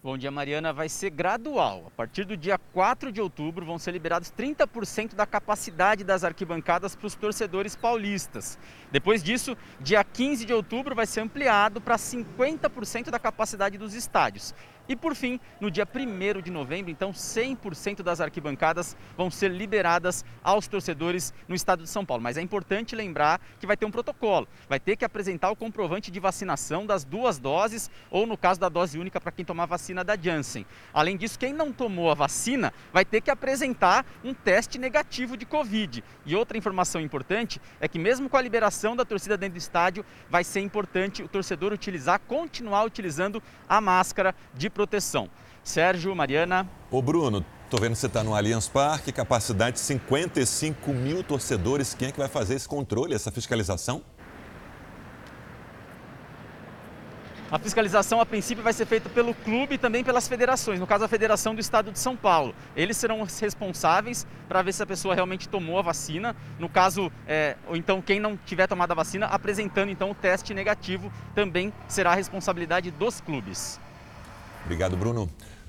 Bom 0.05 0.19
dia, 0.19 0.33
Mariana. 0.33 0.73
Vai 0.73 0.89
ser 0.89 1.11
gradual. 1.11 1.85
A 1.87 1.91
partir 1.91 2.25
do 2.25 2.37
dia 2.37 2.59
4 2.59 3.13
de 3.13 3.21
outubro 3.21 3.65
vão 3.65 3.79
ser 3.79 3.93
liberados 3.93 4.33
30% 4.37 5.15
da 5.15 5.25
capacidade 5.25 6.03
das 6.03 6.25
arquibancadas 6.25 6.97
para 6.97 7.07
os 7.07 7.15
torcedores 7.15 7.77
paulistas. 7.77 8.59
Depois 8.91 9.23
disso, 9.23 9.57
dia 9.79 10.03
15 10.03 10.45
de 10.45 10.53
outubro 10.53 10.93
vai 10.93 11.07
ser 11.07 11.21
ampliado 11.21 11.81
para 11.81 11.95
50% 11.95 13.11
da 13.11 13.19
capacidade 13.21 13.79
dos 13.79 13.95
estádios. 13.95 14.53
E 14.89 14.97
por 14.97 15.15
fim, 15.15 15.39
no 15.61 15.71
dia 15.71 15.87
1 15.87 16.41
de 16.43 16.51
novembro, 16.51 16.91
então 16.91 17.13
100% 17.13 18.03
das 18.03 18.21
arquibancadas 18.21 18.97
vão 19.17 19.31
ser 19.31 19.51
liberadas 19.51 20.25
aos 20.43 20.67
torcedores 20.67 21.33
no 21.47 21.55
estado 21.55 21.85
de 21.85 21.89
São 21.89 22.05
Paulo. 22.05 22.23
Mas 22.23 22.37
é 22.37 22.41
importante 22.41 22.97
lembrar 22.97 23.41
que 23.61 23.67
vai 23.67 23.77
ter 23.77 23.87
um 23.87 23.91
protocolo. 23.91 24.49
Vai 24.69 24.81
ter 24.81 24.97
que 24.97 25.05
apresentar 25.05 25.51
o 25.51 25.57
comprovante 25.57 26.11
de 26.11 26.19
vacinação 26.19 26.85
das 26.85 27.05
duas 27.05 27.39
doses 27.39 27.91
ou 28.11 28.27
no 28.27 28.37
caso 28.37 28.59
da 28.59 28.69
dose 28.69 28.99
única 28.99 29.21
para 29.21 29.31
quem 29.31 29.45
tomar 29.45 29.67
vacina 29.67 30.03
da 30.03 30.17
Janssen. 30.17 30.67
Além 30.93 31.17
disso, 31.17 31.39
quem 31.39 31.53
não 31.53 31.73
tomou 31.73 32.11
a 32.11 32.15
vacina 32.15 32.73
vai 32.93 33.05
ter 33.05 33.21
que 33.21 33.31
apresentar 33.31 34.05
um 34.25 34.35
teste 34.35 34.79
negativo 34.79 35.37
de 35.37 35.47
Covid. 35.47 36.03
E 36.27 36.35
outra 36.35 36.59
informação 36.59 37.01
importante 37.01 37.61
é 37.81 37.87
que 37.87 37.99
mesmo 37.99 38.29
com 38.29 38.37
a 38.37 38.43
liberação 38.43 38.97
da 38.97 39.05
torcida 39.05 39.37
dentro 39.37 39.55
do 39.55 39.59
estádio, 39.59 40.05
vai 40.29 40.43
ser 40.43 40.61
importante 40.61 41.23
o 41.23 41.29
torcedor 41.29 41.73
utilizar, 41.73 42.21
continuar 42.21 42.85
utilizando 42.85 43.43
a 43.69 43.81
máscara 43.81 44.35
de 44.55 44.72
proteção. 44.73 45.29
Sérgio, 45.63 46.15
Mariana. 46.15 46.69
Ô 46.91 47.01
Bruno, 47.01 47.45
tô 47.71 47.77
vendo 47.77 47.93
que 47.93 47.99
você 47.99 48.07
está 48.07 48.25
no 48.25 48.35
Allianz 48.35 48.69
Parque, 48.69 49.13
capacidade 49.13 49.75
de 49.75 49.81
55 49.81 50.93
mil 50.93 51.23
torcedores. 51.23 51.95
Quem 51.95 52.09
é 52.09 52.13
que 52.13 52.19
vai 52.19 52.29
fazer 52.29 52.55
esse 52.55 52.69
controle, 52.69 53.15
essa 53.15 53.31
fiscalização? 53.31 54.03
A 57.53 57.59
fiscalização, 57.59 58.19
a 58.19 58.25
princípio, 58.25 58.65
vai 58.65 58.73
ser 58.73 58.87
feita 58.87 59.11
pelo 59.11 59.35
clube 59.35 59.75
e 59.75 59.79
também 59.79 60.03
pelas 60.03 60.27
federações, 60.27 60.81
no 60.81 60.87
caso, 60.87 61.05
a 61.05 61.09
Federação 61.09 61.55
do 61.55 61.61
Estado 61.61 61.93
de 61.93 61.99
São 61.99 62.17
Paulo. 62.17 62.55
Eles 62.75 62.97
serão 62.97 63.21
os 63.21 63.39
responsáveis 63.39 64.27
para 64.49 64.63
ver 64.63 64.73
se 64.73 64.83
a 64.83 64.87
pessoa 64.87 65.15
realmente 65.15 65.51
tomou 65.51 65.79
a 65.79 65.83
vacina. 65.83 66.35
No 66.59 66.67
caso, 66.67 67.13
é, 67.27 67.59
ou 67.69 67.77
então 67.77 68.01
quem 68.01 68.19
não 68.19 68.39
tiver 68.39 68.67
tomado 68.67 68.93
a 68.93 68.95
vacina, 68.95 69.27
apresentando 69.27 69.91
então 69.91 70.11
o 70.13 70.15
teste 70.15 70.55
negativo, 70.55 71.13
também 71.35 71.75
será 71.87 72.13
a 72.13 72.15
responsabilidade 72.15 72.91
dos 72.91 73.21
clubes. 73.21 73.79
Obrigado, 74.65 74.97
Bruno. 74.97 75.29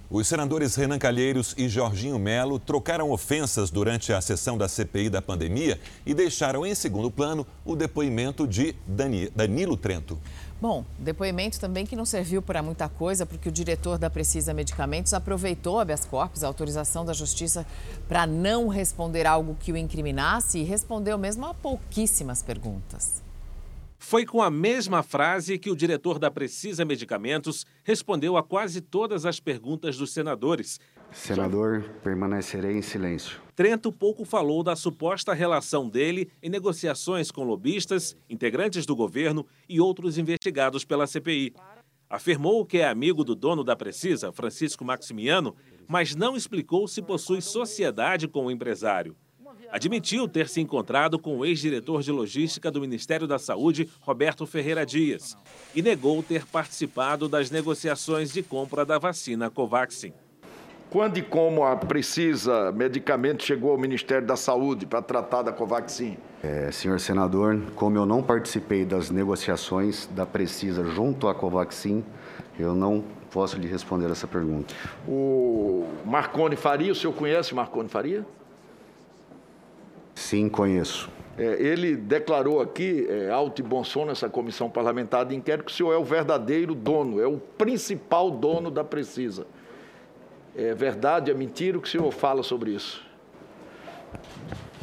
Os 0.09 0.27
senadores 0.27 0.75
Renan 0.75 0.99
Calheiros 0.99 1.55
e 1.57 1.67
Jorginho 1.67 2.19
Melo 2.19 2.59
trocaram 2.59 3.09
ofensas 3.09 3.71
durante 3.71 4.13
a 4.13 4.21
sessão 4.21 4.55
da 4.55 4.67
CPI 4.67 5.09
da 5.09 5.23
pandemia 5.23 5.79
e 6.05 6.13
deixaram 6.13 6.63
em 6.63 6.75
segundo 6.75 7.09
plano 7.09 7.47
o 7.65 7.75
depoimento 7.75 8.45
de 8.45 8.75
Danilo 9.35 9.75
Trento. 9.75 10.19
Bom, 10.61 10.85
depoimento 10.99 11.59
também 11.59 11.83
que 11.83 11.95
não 11.95 12.05
serviu 12.05 12.43
para 12.43 12.61
muita 12.61 12.87
coisa, 12.87 13.25
porque 13.25 13.49
o 13.49 13.51
diretor 13.51 13.97
da 13.97 14.07
Precisa 14.07 14.53
Medicamentos 14.53 15.15
aproveitou 15.15 15.79
habeas 15.79 16.05
corpus, 16.05 16.43
a 16.43 16.47
autorização 16.47 17.03
da 17.03 17.11
Justiça, 17.11 17.65
para 18.07 18.27
não 18.27 18.67
responder 18.67 19.25
algo 19.25 19.57
que 19.59 19.71
o 19.71 19.77
incriminasse 19.77 20.59
e 20.59 20.63
respondeu 20.63 21.17
mesmo 21.17 21.47
a 21.47 21.55
pouquíssimas 21.55 22.43
perguntas. 22.43 23.22
Foi 24.05 24.25
com 24.25 24.41
a 24.41 24.51
mesma 24.51 25.01
frase 25.01 25.57
que 25.57 25.71
o 25.71 25.75
diretor 25.75 26.19
da 26.19 26.29
Precisa 26.29 26.83
Medicamentos 26.83 27.65
respondeu 27.85 28.35
a 28.35 28.43
quase 28.43 28.81
todas 28.81 29.25
as 29.25 29.39
perguntas 29.39 29.97
dos 29.97 30.11
senadores. 30.11 30.77
Senador, 31.09 31.81
permanecerei 32.03 32.77
em 32.77 32.81
silêncio. 32.81 33.41
Trento 33.55 33.93
pouco 33.93 34.25
falou 34.25 34.61
da 34.61 34.75
suposta 34.75 35.33
relação 35.33 35.87
dele 35.87 36.29
em 36.43 36.49
negociações 36.49 37.31
com 37.31 37.45
lobistas, 37.45 38.15
integrantes 38.29 38.85
do 38.85 38.93
governo 38.93 39.47
e 39.69 39.79
outros 39.79 40.17
investigados 40.17 40.83
pela 40.83 41.07
CPI. 41.07 41.53
Afirmou 42.09 42.65
que 42.65 42.79
é 42.79 42.87
amigo 42.87 43.23
do 43.23 43.33
dono 43.33 43.63
da 43.63 43.75
Precisa, 43.75 44.33
Francisco 44.33 44.83
Maximiano, 44.83 45.55
mas 45.87 46.13
não 46.13 46.35
explicou 46.35 46.89
se 46.89 47.01
possui 47.01 47.41
sociedade 47.41 48.27
com 48.27 48.47
o 48.47 48.51
empresário. 48.51 49.15
Admitiu 49.73 50.27
ter 50.27 50.47
se 50.47 50.61
encontrado 50.61 51.17
com 51.17 51.39
o 51.39 51.43
ex-diretor 51.43 52.03
de 52.03 52.11
logística 52.11 52.69
do 52.69 52.79
Ministério 52.79 53.25
da 53.25 53.39
Saúde, 53.39 53.89
Roberto 54.01 54.45
Ferreira 54.45 54.85
Dias, 54.85 55.35
e 55.73 55.81
negou 55.81 56.21
ter 56.21 56.45
participado 56.45 57.27
das 57.27 57.49
negociações 57.49 58.31
de 58.31 58.43
compra 58.43 58.85
da 58.85 58.99
vacina 58.99 59.49
Covaxin. 59.49 60.13
Quando 60.91 61.17
e 61.17 61.23
como 61.23 61.63
a 61.63 61.75
Precisa 61.75 62.71
Medicamento 62.71 63.43
chegou 63.43 63.71
ao 63.71 63.77
Ministério 63.79 64.27
da 64.27 64.35
Saúde 64.35 64.85
para 64.85 65.01
tratar 65.01 65.41
da 65.41 65.51
Covaxin? 65.51 66.19
É, 66.43 66.71
senhor 66.71 66.99
senador, 66.99 67.59
como 67.73 67.97
eu 67.97 68.05
não 68.05 68.21
participei 68.21 68.85
das 68.85 69.09
negociações 69.09 70.05
da 70.05 70.23
Precisa 70.23 70.83
junto 70.83 71.27
à 71.27 71.33
Covaxin, 71.33 72.03
eu 72.59 72.75
não 72.75 73.03
posso 73.31 73.57
lhe 73.57 73.67
responder 73.67 74.11
essa 74.11 74.27
pergunta. 74.27 74.71
O 75.07 75.87
Marconi 76.05 76.55
Faria, 76.55 76.91
o 76.91 76.95
senhor 76.95 77.13
conhece 77.13 77.55
Marconi 77.55 77.89
Faria? 77.89 78.23
Sim, 80.15 80.49
conheço. 80.49 81.09
É, 81.37 81.57
ele 81.59 81.95
declarou 81.95 82.61
aqui, 82.61 83.07
é, 83.09 83.29
alto 83.29 83.59
e 83.59 83.63
bom 83.63 83.83
som 83.83 84.05
nessa 84.05 84.29
comissão 84.29 84.69
parlamentar 84.69 85.25
de 85.25 85.35
inquérito, 85.35 85.65
que 85.65 85.71
o 85.71 85.75
senhor 85.75 85.91
é 85.91 85.97
o 85.97 86.03
verdadeiro 86.03 86.75
dono, 86.75 87.19
é 87.19 87.25
o 87.25 87.37
principal 87.37 88.29
dono 88.29 88.69
da 88.69 88.83
Precisa. 88.83 89.47
É 90.55 90.75
verdade, 90.75 91.31
é 91.31 91.33
mentira 91.33 91.77
o 91.77 91.81
que 91.81 91.87
o 91.87 91.91
senhor 91.91 92.11
fala 92.11 92.43
sobre 92.43 92.71
isso? 92.71 93.03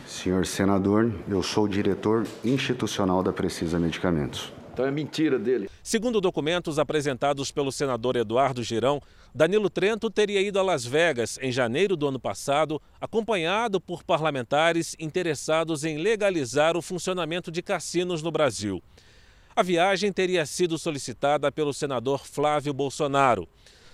Senhor 0.04 0.44
senador, 0.44 1.12
eu 1.28 1.40
sou 1.40 1.64
o 1.64 1.68
diretor 1.68 2.26
institucional 2.44 3.22
da 3.22 3.32
Precisa 3.32 3.78
Medicamentos. 3.78 4.52
Então 4.80 4.88
é 4.88 4.90
mentira 4.90 5.38
dele. 5.38 5.68
Segundo 5.82 6.22
documentos 6.22 6.78
apresentados 6.78 7.52
pelo 7.52 7.70
senador 7.70 8.16
Eduardo 8.16 8.62
Girão, 8.62 8.98
Danilo 9.34 9.68
Trento 9.68 10.08
teria 10.08 10.40
ido 10.40 10.58
a 10.58 10.62
Las 10.62 10.86
Vegas 10.86 11.38
em 11.42 11.52
janeiro 11.52 11.94
do 11.96 12.08
ano 12.08 12.18
passado, 12.18 12.80
acompanhado 12.98 13.78
por 13.78 14.02
parlamentares 14.02 14.96
interessados 14.98 15.84
em 15.84 15.98
legalizar 15.98 16.78
o 16.78 16.82
funcionamento 16.82 17.50
de 17.50 17.60
cassinos 17.60 18.22
no 18.22 18.30
Brasil. 18.30 18.82
A 19.54 19.62
viagem 19.62 20.10
teria 20.10 20.46
sido 20.46 20.78
solicitada 20.78 21.52
pelo 21.52 21.74
senador 21.74 22.26
Flávio 22.26 22.72
Bolsonaro. 22.72 23.46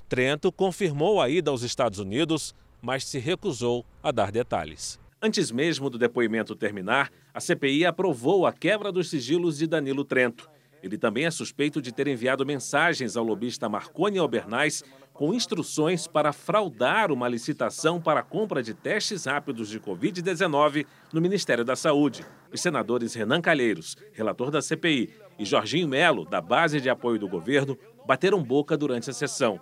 Trento 0.09 0.53
confirmou 0.53 1.21
a 1.21 1.29
ida 1.29 1.51
aos 1.51 1.63
Estados 1.63 1.99
Unidos, 1.99 2.55
mas 2.81 3.05
se 3.05 3.19
recusou 3.19 3.85
a 4.01 4.13
dar 4.13 4.31
detalhes. 4.31 5.01
Antes 5.21 5.51
mesmo 5.51 5.91
do 5.91 5.99
depoimento 5.99 6.55
terminar, 6.55 7.11
a 7.35 7.41
CPI 7.41 7.85
aprovou 7.87 8.47
a 8.47 8.53
quebra 8.53 8.93
dos 8.93 9.11
sigilos 9.11 9.59
de 9.59 9.67
Danilo 9.67 10.05
Trento. 10.05 10.49
Ele 10.83 10.99
também 10.99 11.25
é 11.25 11.31
suspeito 11.31 11.81
de 11.81 11.93
ter 11.93 12.07
enviado 12.07 12.45
mensagens 12.45 13.17
ao 13.17 13.25
lobista 13.25 13.69
Marconi 13.69 14.19
Albernaz 14.19 14.85
com 15.13 15.33
instruções 15.33 16.07
para 16.07 16.33
fraudar 16.33 17.11
uma 17.11 17.29
licitação 17.29 18.01
para 18.01 18.21
a 18.21 18.23
compra 18.23 18.63
de 18.63 18.75
testes 18.75 19.25
rápidos 19.25 19.69
de 19.69 19.81
Covid-19 19.81 20.87
no 21.13 21.21
Ministério 21.23 21.65
da 21.65 21.75
Saúde. 21.75 22.25
Os 22.53 22.61
senadores 22.61 23.15
Renan 23.15 23.41
Calheiros, 23.41 23.97
relator 24.13 24.51
da 24.51 24.61
CPI, 24.61 25.11
e 25.39 25.45
Jorginho 25.45 25.89
Melo, 25.89 26.25
da 26.25 26.41
base 26.41 26.81
de 26.81 26.91
apoio 26.91 27.19
do 27.19 27.29
governo, 27.29 27.79
bateram 28.07 28.43
boca 28.43 28.77
durante 28.77 29.11
a 29.11 29.13
sessão. 29.13 29.61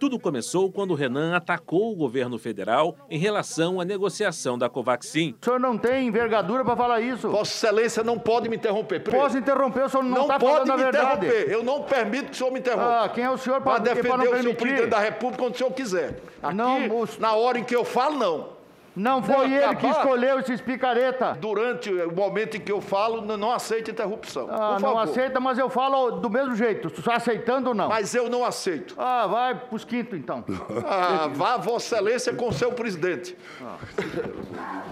Tudo 0.00 0.18
começou 0.18 0.72
quando 0.72 0.94
Renan 0.94 1.36
atacou 1.36 1.92
o 1.92 1.94
governo 1.94 2.38
federal 2.38 2.96
em 3.10 3.18
relação 3.18 3.78
à 3.82 3.84
negociação 3.84 4.56
da 4.56 4.66
Covaxin. 4.66 5.34
O 5.38 5.44
senhor 5.44 5.60
não 5.60 5.76
tem 5.76 6.06
envergadura 6.08 6.64
para 6.64 6.74
falar 6.74 7.02
isso. 7.02 7.28
Vossa 7.28 7.52
Excelência 7.52 8.02
não 8.02 8.18
pode 8.18 8.48
me 8.48 8.56
interromper. 8.56 9.00
Posso 9.00 9.36
interromper, 9.36 9.84
o 9.84 9.88
senhor 9.90 10.02
não 10.02 10.22
está 10.22 10.40
falando 10.40 10.72
a 10.72 10.76
verdade. 10.76 11.26
Interromper. 11.26 11.52
Eu 11.52 11.62
não 11.62 11.82
permito 11.82 12.24
que 12.28 12.32
o 12.32 12.34
senhor 12.34 12.50
me 12.50 12.60
interrompa. 12.60 13.04
Ah, 13.04 13.08
quem 13.10 13.24
é 13.24 13.30
o 13.30 13.36
senhor 13.36 13.60
para 13.60 13.78
defender 13.78 14.08
não 14.08 14.24
o 14.24 14.30
permitir? 14.30 14.56
presidente 14.56 14.88
da 14.88 15.00
República 15.00 15.42
quando 15.42 15.54
o 15.54 15.58
senhor 15.58 15.72
quiser. 15.72 16.18
Aqui, 16.42 16.56
não, 16.56 16.78
na 17.18 17.34
hora 17.34 17.58
em 17.58 17.64
que 17.64 17.76
eu 17.76 17.84
falo, 17.84 18.16
não. 18.18 18.59
Não 18.94 19.22
foi 19.22 19.52
ele 19.52 19.76
que 19.76 19.86
escolheu 19.86 20.38
esses 20.40 20.60
picareta. 20.60 21.36
Durante 21.40 21.90
o 21.90 22.14
momento 22.14 22.56
em 22.56 22.60
que 22.60 22.72
eu 22.72 22.80
falo, 22.80 23.22
não 23.36 23.52
aceita 23.52 23.90
interrupção. 23.90 24.48
Ah, 24.50 24.78
não 24.80 24.98
aceita, 24.98 25.40
mas 25.40 25.58
eu 25.58 25.70
falo 25.70 26.12
do 26.12 26.28
mesmo 26.28 26.54
jeito. 26.54 26.92
Aceitando 27.10 27.70
ou 27.70 27.74
não? 27.74 27.88
Mas 27.88 28.14
eu 28.14 28.28
não 28.28 28.44
aceito. 28.44 28.94
Ah, 28.98 29.26
vai 29.26 29.54
pros 29.54 29.84
quinto 29.84 30.16
então. 30.16 30.44
Ah, 30.92 31.28
vá 31.32 31.56
Vossa 31.56 31.96
Excelência 31.96 32.34
com 32.34 32.48
o 32.48 32.52
seu 32.52 32.72
presidente. 32.72 33.36
Ah. 33.62 33.76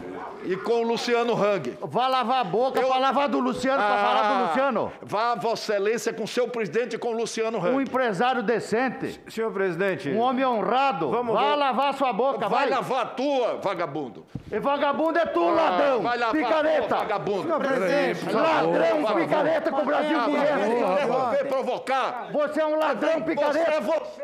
E 0.44 0.56
com 0.56 0.80
o 0.80 0.82
Luciano 0.82 1.34
Hang. 1.34 1.76
Vá 1.80 2.08
lavar 2.08 2.40
a 2.40 2.44
boca 2.44 2.80
eu... 2.80 2.88
para 2.88 2.98
lavar 2.98 3.28
do 3.28 3.38
Luciano, 3.38 3.82
ah, 3.82 3.86
para 3.86 3.96
falar 3.96 4.22
do 4.22 4.46
Luciano. 4.46 4.92
Vá 5.02 5.34
Vossa 5.34 5.72
Excelência 5.72 6.12
com 6.12 6.24
o 6.24 6.28
seu 6.28 6.48
presidente 6.48 6.96
e 6.96 6.98
com 6.98 7.08
o 7.08 7.12
Luciano 7.12 7.58
Hang. 7.58 7.76
Um 7.76 7.80
empresário 7.80 8.42
decente. 8.42 9.20
Senhor 9.28 9.50
presidente. 9.52 10.10
Um 10.10 10.18
homem 10.18 10.44
honrado. 10.44 11.10
Vamos 11.10 11.34
Vá 11.34 11.50
ver. 11.50 11.56
lavar 11.56 11.94
sua 11.94 12.12
boca, 12.12 12.48
vai. 12.48 12.68
Vai 12.68 12.70
lavar 12.70 13.02
a 13.02 13.06
tua, 13.06 13.58
vagabundo. 13.62 14.26
E 14.50 14.58
vagabundo 14.58 15.18
é 15.18 15.26
tu, 15.26 15.48
ah, 15.48 15.52
ladrão. 15.52 16.02
Vai 16.02 16.18
lavar 16.18 16.34
picareta. 16.34 16.88
Tua, 16.88 16.98
vagabundo. 16.98 17.42
Senhor 17.42 17.60
presidente. 17.60 18.32
Ladrão, 18.32 19.02
favor, 19.02 19.20
picareta 19.20 19.70
com 19.70 19.82
o 19.82 19.84
Brasil 19.84 20.20
conhece. 20.20 21.44
provocar. 21.48 22.28
Você 22.32 22.60
é 22.60 22.66
um 22.66 22.78
ladrão, 22.78 23.22
picareta. 23.22 23.70
Você 23.70 23.76
é 23.76 23.80
você, 23.80 24.22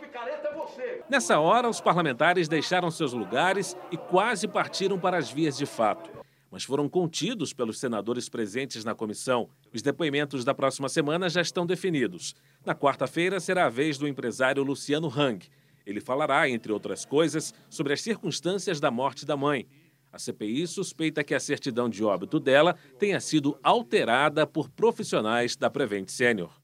picareta 0.00 0.48
é 0.48 0.54
você. 0.54 1.02
Nessa 1.08 1.38
hora, 1.38 1.68
os 1.68 1.80
parlamentares 1.80 2.48
deixaram 2.48 2.90
seus 2.90 3.12
lugares 3.12 3.76
e 3.90 3.96
quase 3.96 4.48
partiram 4.48 4.98
para 4.98 5.18
as 5.18 5.30
vias 5.30 5.56
de 5.56 5.66
fato 5.66 6.10
mas 6.50 6.64
foram 6.64 6.88
contidos 6.88 7.52
pelos 7.52 7.78
senadores 7.78 8.28
presentes 8.28 8.84
na 8.84 8.94
comissão. 8.94 9.48
Os 9.72 9.82
depoimentos 9.82 10.44
da 10.44 10.52
próxima 10.52 10.88
semana 10.88 11.28
já 11.28 11.40
estão 11.40 11.64
definidos. 11.64 12.34
Na 12.64 12.74
quarta-feira 12.74 13.38
será 13.38 13.66
a 13.66 13.70
vez 13.70 13.96
do 13.96 14.08
empresário 14.08 14.62
Luciano 14.62 15.08
Hang. 15.08 15.46
Ele 15.86 16.00
falará, 16.00 16.48
entre 16.48 16.72
outras 16.72 17.04
coisas, 17.04 17.54
sobre 17.68 17.92
as 17.92 18.02
circunstâncias 18.02 18.80
da 18.80 18.90
morte 18.90 19.24
da 19.24 19.36
mãe. 19.36 19.66
A 20.12 20.18
CPI 20.18 20.66
suspeita 20.66 21.22
que 21.22 21.34
a 21.34 21.40
certidão 21.40 21.88
de 21.88 22.02
óbito 22.02 22.40
dela 22.40 22.74
tenha 22.98 23.20
sido 23.20 23.56
alterada 23.62 24.44
por 24.44 24.68
profissionais 24.68 25.54
da 25.54 25.70
Prevent 25.70 26.08
Senior. 26.08 26.59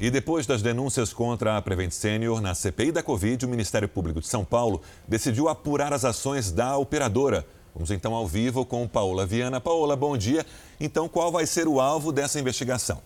E 0.00 0.10
depois 0.10 0.46
das 0.46 0.62
denúncias 0.62 1.12
contra 1.12 1.58
a 1.58 1.62
Prevent 1.62 1.90
Senior 1.90 2.40
na 2.40 2.54
CPI 2.54 2.90
da 2.90 3.02
Covid, 3.02 3.44
o 3.44 3.48
Ministério 3.50 3.86
Público 3.86 4.18
de 4.18 4.26
São 4.26 4.46
Paulo 4.46 4.80
decidiu 5.06 5.46
apurar 5.46 5.92
as 5.92 6.06
ações 6.06 6.50
da 6.50 6.78
operadora. 6.78 7.46
Vamos 7.74 7.90
então 7.90 8.14
ao 8.14 8.26
vivo 8.26 8.64
com 8.64 8.88
Paola 8.88 9.26
Viana. 9.26 9.60
Paola, 9.60 9.94
bom 9.94 10.16
dia. 10.16 10.46
Então, 10.80 11.06
qual 11.06 11.30
vai 11.30 11.44
ser 11.44 11.68
o 11.68 11.78
alvo 11.78 12.12
dessa 12.12 12.40
investigação? 12.40 13.02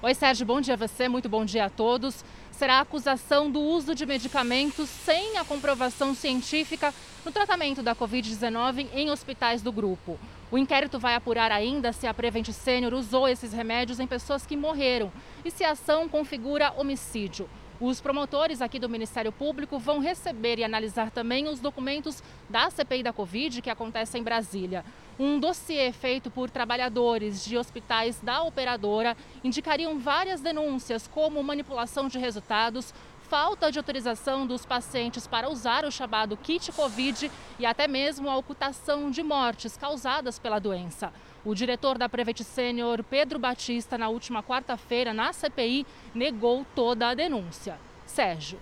Oi, 0.00 0.14
Sérgio, 0.14 0.46
bom 0.46 0.60
dia 0.60 0.74
a 0.74 0.76
você, 0.76 1.08
muito 1.08 1.28
bom 1.28 1.44
dia 1.44 1.64
a 1.64 1.70
todos. 1.70 2.24
Será 2.52 2.74
a 2.74 2.82
acusação 2.82 3.50
do 3.50 3.58
uso 3.60 3.92
de 3.92 4.06
medicamentos 4.06 4.88
sem 4.88 5.36
a 5.36 5.44
comprovação 5.44 6.14
científica 6.14 6.94
no 7.24 7.32
tratamento 7.32 7.82
da 7.82 7.96
Covid-19 7.96 8.86
em 8.94 9.10
hospitais 9.10 9.62
do 9.62 9.72
grupo. 9.72 10.16
O 10.54 10.58
inquérito 10.58 11.00
vai 11.00 11.16
apurar 11.16 11.50
ainda 11.50 11.92
se 11.92 12.06
a 12.06 12.14
Prevent 12.14 12.48
Senior 12.52 12.94
usou 12.94 13.26
esses 13.26 13.52
remédios 13.52 13.98
em 13.98 14.06
pessoas 14.06 14.46
que 14.46 14.56
morreram 14.56 15.10
e 15.44 15.50
se 15.50 15.64
a 15.64 15.72
ação 15.72 16.08
configura 16.08 16.72
homicídio. 16.76 17.50
Os 17.80 18.00
promotores 18.00 18.62
aqui 18.62 18.78
do 18.78 18.88
Ministério 18.88 19.32
Público 19.32 19.80
vão 19.80 19.98
receber 19.98 20.60
e 20.60 20.64
analisar 20.64 21.10
também 21.10 21.48
os 21.48 21.58
documentos 21.58 22.22
da 22.48 22.70
CPI 22.70 23.02
da 23.02 23.12
Covid 23.12 23.60
que 23.60 23.68
acontece 23.68 24.16
em 24.16 24.22
Brasília. 24.22 24.84
Um 25.18 25.40
dossiê 25.40 25.90
feito 25.90 26.30
por 26.30 26.48
trabalhadores 26.48 27.44
de 27.44 27.58
hospitais 27.58 28.20
da 28.20 28.44
operadora 28.44 29.16
indicariam 29.42 29.98
várias 29.98 30.40
denúncias, 30.40 31.08
como 31.08 31.42
manipulação 31.42 32.06
de 32.06 32.16
resultados, 32.16 32.94
falta 33.28 33.72
de 33.72 33.78
autorização 33.78 34.46
dos 34.46 34.66
pacientes 34.66 35.26
para 35.26 35.50
usar 35.50 35.84
o 35.84 35.90
chamado 35.90 36.36
kit 36.36 36.70
Covid 36.72 37.30
e 37.58 37.66
até 37.66 37.88
mesmo 37.88 38.28
a 38.28 38.36
ocultação 38.36 39.10
de 39.10 39.22
mortes 39.22 39.76
causadas 39.76 40.38
pela 40.38 40.58
doença. 40.58 41.12
O 41.44 41.54
diretor 41.54 41.98
da 41.98 42.08
Prevent 42.08 42.42
Senior, 42.42 43.02
Pedro 43.02 43.38
Batista, 43.38 43.98
na 43.98 44.08
última 44.08 44.42
quarta-feira, 44.42 45.12
na 45.12 45.32
CPI, 45.32 45.86
negou 46.14 46.64
toda 46.74 47.08
a 47.08 47.14
denúncia. 47.14 47.78
Sérgio. 48.06 48.58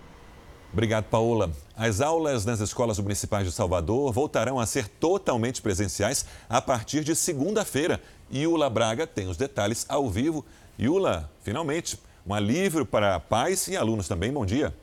Obrigado, 0.71 1.05
Paola. 1.05 1.51
As 1.77 2.01
aulas 2.01 2.45
nas 2.45 2.59
escolas 2.59 2.97
municipais 2.97 3.45
de 3.45 3.51
Salvador 3.51 4.11
voltarão 4.11 4.59
a 4.59 4.65
ser 4.65 4.87
totalmente 4.87 5.61
presenciais 5.61 6.25
a 6.49 6.59
partir 6.61 7.03
de 7.03 7.15
segunda-feira. 7.15 8.01
E 8.31 8.47
Ula 8.47 8.69
Braga 8.69 9.05
tem 9.05 9.27
os 9.27 9.37
detalhes 9.37 9.85
ao 9.87 10.09
vivo. 10.09 10.43
Yula, 10.79 11.31
finalmente, 11.43 11.99
um 12.25 12.33
alívio 12.33 12.85
para 12.85 13.19
pais 13.19 13.67
e 13.67 13.75
alunos 13.75 14.07
também. 14.07 14.31
Bom 14.31 14.45
dia. 14.45 14.73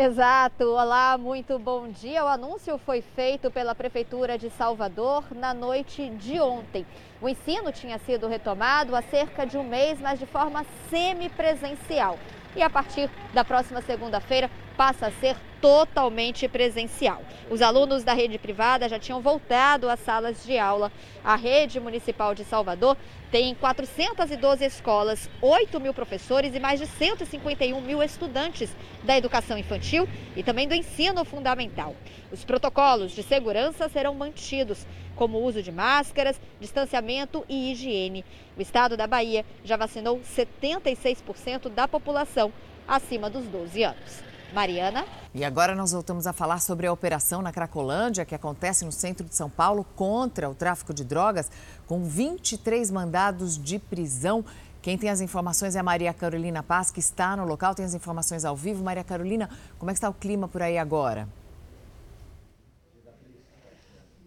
Exato. 0.00 0.62
Olá, 0.62 1.18
muito 1.18 1.58
bom 1.58 1.88
dia. 1.88 2.24
O 2.24 2.28
anúncio 2.28 2.78
foi 2.78 3.02
feito 3.02 3.50
pela 3.50 3.74
Prefeitura 3.74 4.38
de 4.38 4.48
Salvador 4.50 5.24
na 5.34 5.52
noite 5.52 6.08
de 6.10 6.38
ontem. 6.38 6.86
O 7.20 7.28
ensino 7.28 7.72
tinha 7.72 7.98
sido 7.98 8.28
retomado 8.28 8.94
há 8.94 9.02
cerca 9.02 9.44
de 9.44 9.58
um 9.58 9.64
mês, 9.64 10.00
mas 10.00 10.20
de 10.20 10.26
forma 10.26 10.64
semipresencial. 10.88 12.16
E 12.56 12.62
a 12.62 12.70
partir 12.70 13.10
da 13.32 13.44
próxima 13.44 13.80
segunda-feira 13.82 14.50
passa 14.76 15.06
a 15.08 15.10
ser 15.10 15.36
totalmente 15.60 16.46
presencial. 16.48 17.22
Os 17.50 17.60
alunos 17.60 18.04
da 18.04 18.12
rede 18.12 18.38
privada 18.38 18.88
já 18.88 18.98
tinham 18.98 19.20
voltado 19.20 19.88
às 19.88 20.00
salas 20.00 20.44
de 20.44 20.56
aula. 20.56 20.92
A 21.24 21.34
rede 21.34 21.80
municipal 21.80 22.34
de 22.34 22.44
Salvador 22.44 22.96
tem 23.30 23.54
412 23.54 24.64
escolas, 24.64 25.28
8 25.42 25.80
mil 25.80 25.92
professores 25.92 26.54
e 26.54 26.60
mais 26.60 26.78
de 26.78 26.86
151 26.86 27.80
mil 27.80 28.02
estudantes 28.02 28.74
da 29.02 29.18
educação 29.18 29.58
infantil 29.58 30.08
e 30.36 30.42
também 30.42 30.68
do 30.68 30.74
ensino 30.74 31.24
fundamental. 31.24 31.94
Os 32.30 32.44
protocolos 32.44 33.12
de 33.12 33.22
segurança 33.22 33.88
serão 33.88 34.14
mantidos, 34.14 34.86
como 35.18 35.38
o 35.38 35.44
uso 35.44 35.62
de 35.62 35.72
máscaras, 35.72 36.40
distanciamento 36.60 37.44
e 37.48 37.72
higiene. 37.72 38.24
O 38.56 38.62
estado 38.62 38.96
da 38.96 39.06
Bahia 39.06 39.44
já 39.64 39.76
vacinou 39.76 40.20
76% 40.20 41.68
da 41.68 41.88
população 41.88 42.52
acima 42.86 43.28
dos 43.28 43.44
12 43.46 43.82
anos. 43.82 44.28
Mariana. 44.54 45.04
E 45.34 45.44
agora 45.44 45.74
nós 45.74 45.92
voltamos 45.92 46.26
a 46.26 46.32
falar 46.32 46.58
sobre 46.60 46.86
a 46.86 46.92
operação 46.92 47.42
na 47.42 47.52
Cracolândia, 47.52 48.24
que 48.24 48.34
acontece 48.34 48.82
no 48.82 48.92
centro 48.92 49.26
de 49.26 49.34
São 49.34 49.50
Paulo 49.50 49.84
contra 49.94 50.48
o 50.48 50.54
tráfico 50.54 50.94
de 50.94 51.04
drogas, 51.04 51.50
com 51.86 52.04
23 52.04 52.90
mandados 52.90 53.62
de 53.62 53.78
prisão. 53.78 54.42
Quem 54.80 54.96
tem 54.96 55.10
as 55.10 55.20
informações 55.20 55.76
é 55.76 55.80
a 55.80 55.82
Maria 55.82 56.14
Carolina 56.14 56.62
Paz, 56.62 56.90
que 56.90 57.00
está 57.00 57.36
no 57.36 57.44
local, 57.44 57.74
tem 57.74 57.84
as 57.84 57.92
informações 57.92 58.46
ao 58.46 58.56
vivo. 58.56 58.82
Maria 58.82 59.04
Carolina, 59.04 59.50
como 59.78 59.90
é 59.90 59.92
que 59.92 59.98
está 59.98 60.08
o 60.08 60.14
clima 60.14 60.48
por 60.48 60.62
aí 60.62 60.78
agora? 60.78 61.28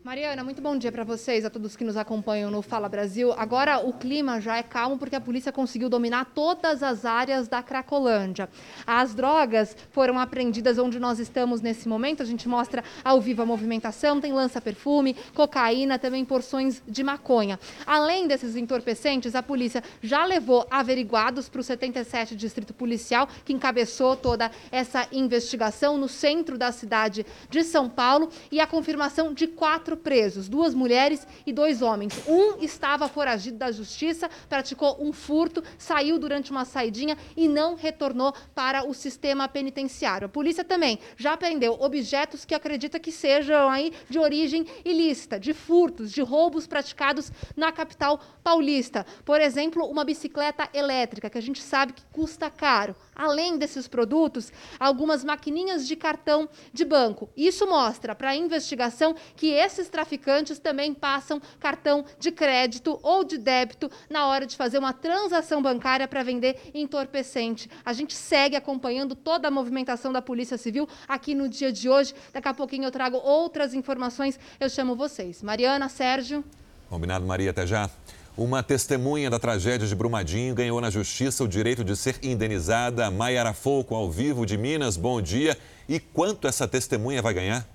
Mariana, 0.03 0.43
muito 0.43 0.63
bom 0.63 0.75
dia 0.75 0.91
para 0.91 1.03
vocês, 1.03 1.45
a 1.45 1.49
todos 1.51 1.75
que 1.75 1.83
nos 1.83 1.95
acompanham 1.95 2.49
no 2.49 2.63
Fala 2.63 2.89
Brasil. 2.89 3.31
Agora 3.33 3.77
o 3.77 3.93
clima 3.93 4.41
já 4.41 4.57
é 4.57 4.63
calmo 4.63 4.97
porque 4.97 5.15
a 5.15 5.21
polícia 5.21 5.51
conseguiu 5.51 5.89
dominar 5.89 6.25
todas 6.33 6.81
as 6.81 7.05
áreas 7.05 7.47
da 7.47 7.61
Cracolândia. 7.61 8.49
As 8.87 9.13
drogas 9.13 9.77
foram 9.91 10.17
apreendidas 10.17 10.79
onde 10.79 10.99
nós 10.99 11.19
estamos 11.19 11.61
nesse 11.61 11.87
momento. 11.87 12.23
A 12.23 12.25
gente 12.25 12.49
mostra 12.49 12.83
ao 13.03 13.21
vivo 13.21 13.43
a 13.43 13.45
movimentação, 13.45 14.19
tem 14.19 14.33
lança-perfume, 14.33 15.15
cocaína, 15.35 15.99
também 15.99 16.25
porções 16.25 16.81
de 16.87 17.03
maconha. 17.03 17.59
Além 17.85 18.27
desses 18.27 18.55
entorpecentes, 18.55 19.35
a 19.35 19.43
polícia 19.43 19.83
já 20.01 20.25
levou 20.25 20.65
averiguados 20.71 21.47
para 21.47 21.61
o 21.61 21.63
77 21.63 22.35
Distrito 22.35 22.73
Policial, 22.73 23.29
que 23.45 23.53
encabeçou 23.53 24.15
toda 24.15 24.49
essa 24.71 25.07
investigação 25.11 25.95
no 25.95 26.09
centro 26.09 26.57
da 26.57 26.71
cidade 26.71 27.23
de 27.51 27.63
São 27.63 27.87
Paulo 27.87 28.29
e 28.51 28.59
a 28.59 28.65
confirmação 28.65 29.31
de 29.31 29.45
quatro 29.45 29.90
quatro 29.91 29.97
presos, 29.97 30.47
duas 30.47 30.73
mulheres 30.73 31.27
e 31.45 31.51
dois 31.51 31.81
homens. 31.81 32.13
Um 32.27 32.63
estava 32.63 33.07
foragido 33.07 33.57
da 33.57 33.71
justiça, 33.71 34.29
praticou 34.47 34.97
um 34.99 35.11
furto, 35.11 35.63
saiu 35.77 36.17
durante 36.17 36.51
uma 36.51 36.65
saidinha 36.65 37.17
e 37.35 37.47
não 37.47 37.75
retornou 37.75 38.33
para 38.55 38.87
o 38.87 38.93
sistema 38.93 39.47
penitenciário. 39.47 40.27
A 40.27 40.29
polícia 40.29 40.63
também 40.63 40.99
já 41.17 41.35
prendeu 41.35 41.77
objetos 41.79 42.45
que 42.45 42.55
acredita 42.55 42.99
que 42.99 43.11
sejam 43.11 43.69
aí 43.69 43.91
de 44.09 44.19
origem 44.19 44.65
ilícita, 44.85 45.39
de 45.39 45.53
furtos, 45.53 46.11
de 46.11 46.21
roubos 46.21 46.67
praticados 46.67 47.31
na 47.55 47.71
capital 47.71 48.19
paulista. 48.43 49.05
Por 49.25 49.41
exemplo, 49.41 49.85
uma 49.85 50.05
bicicleta 50.05 50.69
elétrica, 50.73 51.29
que 51.29 51.37
a 51.37 51.41
gente 51.41 51.61
sabe 51.61 51.93
que 51.93 52.03
custa 52.11 52.49
caro. 52.49 52.95
Além 53.21 53.55
desses 53.55 53.87
produtos, 53.87 54.51
algumas 54.79 55.23
maquininhas 55.23 55.87
de 55.87 55.95
cartão 55.95 56.49
de 56.73 56.83
banco. 56.83 57.29
Isso 57.37 57.67
mostra 57.67 58.15
para 58.15 58.31
a 58.31 58.35
investigação 58.35 59.15
que 59.35 59.51
esses 59.51 59.89
traficantes 59.89 60.57
também 60.57 60.91
passam 60.91 61.39
cartão 61.59 62.03
de 62.17 62.31
crédito 62.31 62.99
ou 63.03 63.23
de 63.23 63.37
débito 63.37 63.91
na 64.09 64.25
hora 64.25 64.47
de 64.47 64.57
fazer 64.57 64.79
uma 64.79 64.91
transação 64.91 65.61
bancária 65.61 66.07
para 66.07 66.23
vender 66.23 66.71
entorpecente. 66.73 67.69
A 67.85 67.93
gente 67.93 68.15
segue 68.15 68.55
acompanhando 68.55 69.13
toda 69.13 69.49
a 69.49 69.51
movimentação 69.51 70.11
da 70.11 70.19
Polícia 70.19 70.57
Civil 70.57 70.89
aqui 71.07 71.35
no 71.35 71.47
dia 71.47 71.71
de 71.71 71.87
hoje. 71.87 72.15
Daqui 72.33 72.47
a 72.47 72.55
pouquinho 72.55 72.85
eu 72.85 72.91
trago 72.91 73.17
outras 73.17 73.75
informações. 73.75 74.39
Eu 74.59 74.67
chamo 74.67 74.95
vocês. 74.95 75.43
Mariana, 75.43 75.89
Sérgio. 75.89 76.43
Combinado, 76.89 77.23
Maria. 77.23 77.51
Até 77.51 77.67
já. 77.67 77.87
Uma 78.37 78.63
testemunha 78.63 79.29
da 79.29 79.37
tragédia 79.37 79.85
de 79.85 79.93
Brumadinho 79.93 80.55
ganhou 80.55 80.79
na 80.79 80.89
justiça 80.89 81.43
o 81.43 81.47
direito 81.49 81.83
de 81.83 81.97
ser 81.97 82.17
indenizada. 82.23 83.11
Maiara 83.11 83.51
Fouco, 83.51 83.93
ao 83.93 84.09
vivo 84.09 84.45
de 84.45 84.57
Minas, 84.57 84.95
bom 84.95 85.21
dia. 85.21 85.57
E 85.87 85.99
quanto 85.99 86.47
essa 86.47 86.65
testemunha 86.65 87.21
vai 87.21 87.33
ganhar? 87.33 87.67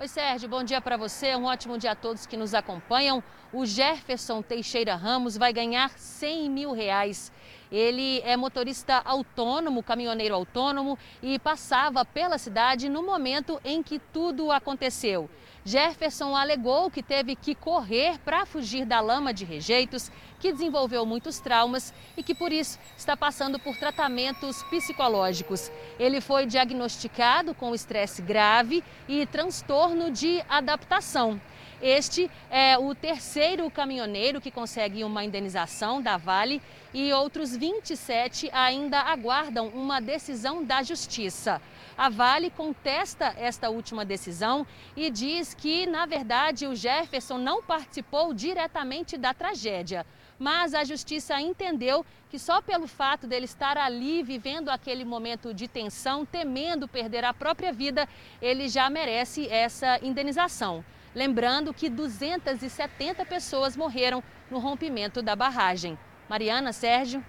Oi, 0.00 0.08
Sérgio, 0.08 0.48
bom 0.48 0.64
dia 0.64 0.80
para 0.80 0.96
você. 0.96 1.36
Um 1.36 1.44
ótimo 1.44 1.76
dia 1.76 1.90
a 1.90 1.94
todos 1.94 2.24
que 2.24 2.38
nos 2.38 2.54
acompanham. 2.54 3.22
O 3.52 3.66
Jefferson 3.66 4.40
Teixeira 4.40 4.94
Ramos 4.94 5.36
vai 5.36 5.52
ganhar 5.52 5.90
100 5.98 6.48
mil 6.48 6.72
reais. 6.72 7.30
Ele 7.70 8.20
é 8.20 8.34
motorista 8.34 9.02
autônomo, 9.04 9.82
caminhoneiro 9.82 10.34
autônomo 10.34 10.98
e 11.22 11.38
passava 11.38 12.02
pela 12.02 12.38
cidade 12.38 12.88
no 12.88 13.02
momento 13.02 13.60
em 13.62 13.82
que 13.82 13.98
tudo 13.98 14.50
aconteceu. 14.50 15.28
Jefferson 15.64 16.34
alegou 16.34 16.90
que 16.90 17.02
teve 17.02 17.34
que 17.36 17.54
correr 17.54 18.18
para 18.20 18.46
fugir 18.46 18.84
da 18.84 19.00
lama 19.00 19.34
de 19.34 19.44
rejeitos, 19.44 20.10
que 20.40 20.52
desenvolveu 20.52 21.04
muitos 21.04 21.40
traumas 21.40 21.92
e 22.16 22.22
que 22.22 22.34
por 22.34 22.52
isso 22.52 22.78
está 22.96 23.16
passando 23.16 23.58
por 23.58 23.76
tratamentos 23.76 24.62
psicológicos. 24.64 25.70
Ele 25.98 26.20
foi 26.20 26.46
diagnosticado 26.46 27.54
com 27.54 27.74
estresse 27.74 28.22
grave 28.22 28.82
e 29.08 29.26
transtorno 29.26 30.10
de 30.10 30.42
adaptação. 30.48 31.40
Este 31.80 32.28
é 32.50 32.76
o 32.76 32.92
terceiro 32.92 33.70
caminhoneiro 33.70 34.40
que 34.40 34.50
consegue 34.50 35.04
uma 35.04 35.24
indenização 35.24 36.02
da 36.02 36.16
Vale 36.16 36.60
e 36.92 37.12
outros 37.12 37.56
27 37.56 38.50
ainda 38.52 39.00
aguardam 39.00 39.68
uma 39.68 40.00
decisão 40.00 40.64
da 40.64 40.82
Justiça. 40.82 41.62
A 41.98 42.08
Vale 42.08 42.48
contesta 42.48 43.34
esta 43.36 43.70
última 43.70 44.04
decisão 44.04 44.64
e 44.96 45.10
diz 45.10 45.52
que, 45.52 45.84
na 45.84 46.06
verdade, 46.06 46.64
o 46.64 46.76
Jefferson 46.76 47.38
não 47.38 47.60
participou 47.60 48.32
diretamente 48.32 49.18
da 49.18 49.34
tragédia. 49.34 50.06
Mas 50.38 50.74
a 50.74 50.84
justiça 50.84 51.40
entendeu 51.40 52.06
que 52.30 52.38
só 52.38 52.62
pelo 52.62 52.86
fato 52.86 53.26
dele 53.26 53.46
estar 53.46 53.76
ali 53.76 54.22
vivendo 54.22 54.68
aquele 54.68 55.04
momento 55.04 55.52
de 55.52 55.66
tensão, 55.66 56.24
temendo 56.24 56.86
perder 56.86 57.24
a 57.24 57.34
própria 57.34 57.72
vida, 57.72 58.08
ele 58.40 58.68
já 58.68 58.88
merece 58.88 59.48
essa 59.48 59.98
indenização. 60.00 60.84
Lembrando 61.12 61.74
que 61.74 61.88
270 61.88 63.24
pessoas 63.26 63.76
morreram 63.76 64.22
no 64.48 64.60
rompimento 64.60 65.20
da 65.20 65.34
barragem. 65.34 65.98
Mariana, 66.28 66.72
Sérgio. 66.72 67.24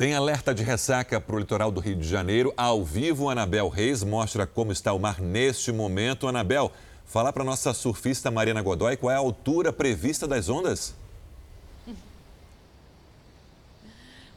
Tem 0.00 0.14
alerta 0.14 0.54
de 0.54 0.62
ressaca 0.62 1.20
para 1.20 1.36
o 1.36 1.38
litoral 1.38 1.70
do 1.70 1.78
Rio 1.78 1.94
de 1.94 2.08
Janeiro. 2.08 2.54
Ao 2.56 2.82
vivo, 2.82 3.28
Anabel 3.28 3.68
Reis 3.68 4.02
mostra 4.02 4.46
como 4.46 4.72
está 4.72 4.94
o 4.94 4.98
mar 4.98 5.20
neste 5.20 5.70
momento. 5.72 6.26
Anabel, 6.26 6.72
fala 7.04 7.30
para 7.30 7.44
nossa 7.44 7.74
surfista 7.74 8.30
Mariana 8.30 8.62
Godoy 8.62 8.96
qual 8.96 9.10
é 9.12 9.16
a 9.16 9.18
altura 9.18 9.74
prevista 9.74 10.26
das 10.26 10.48
ondas. 10.48 10.94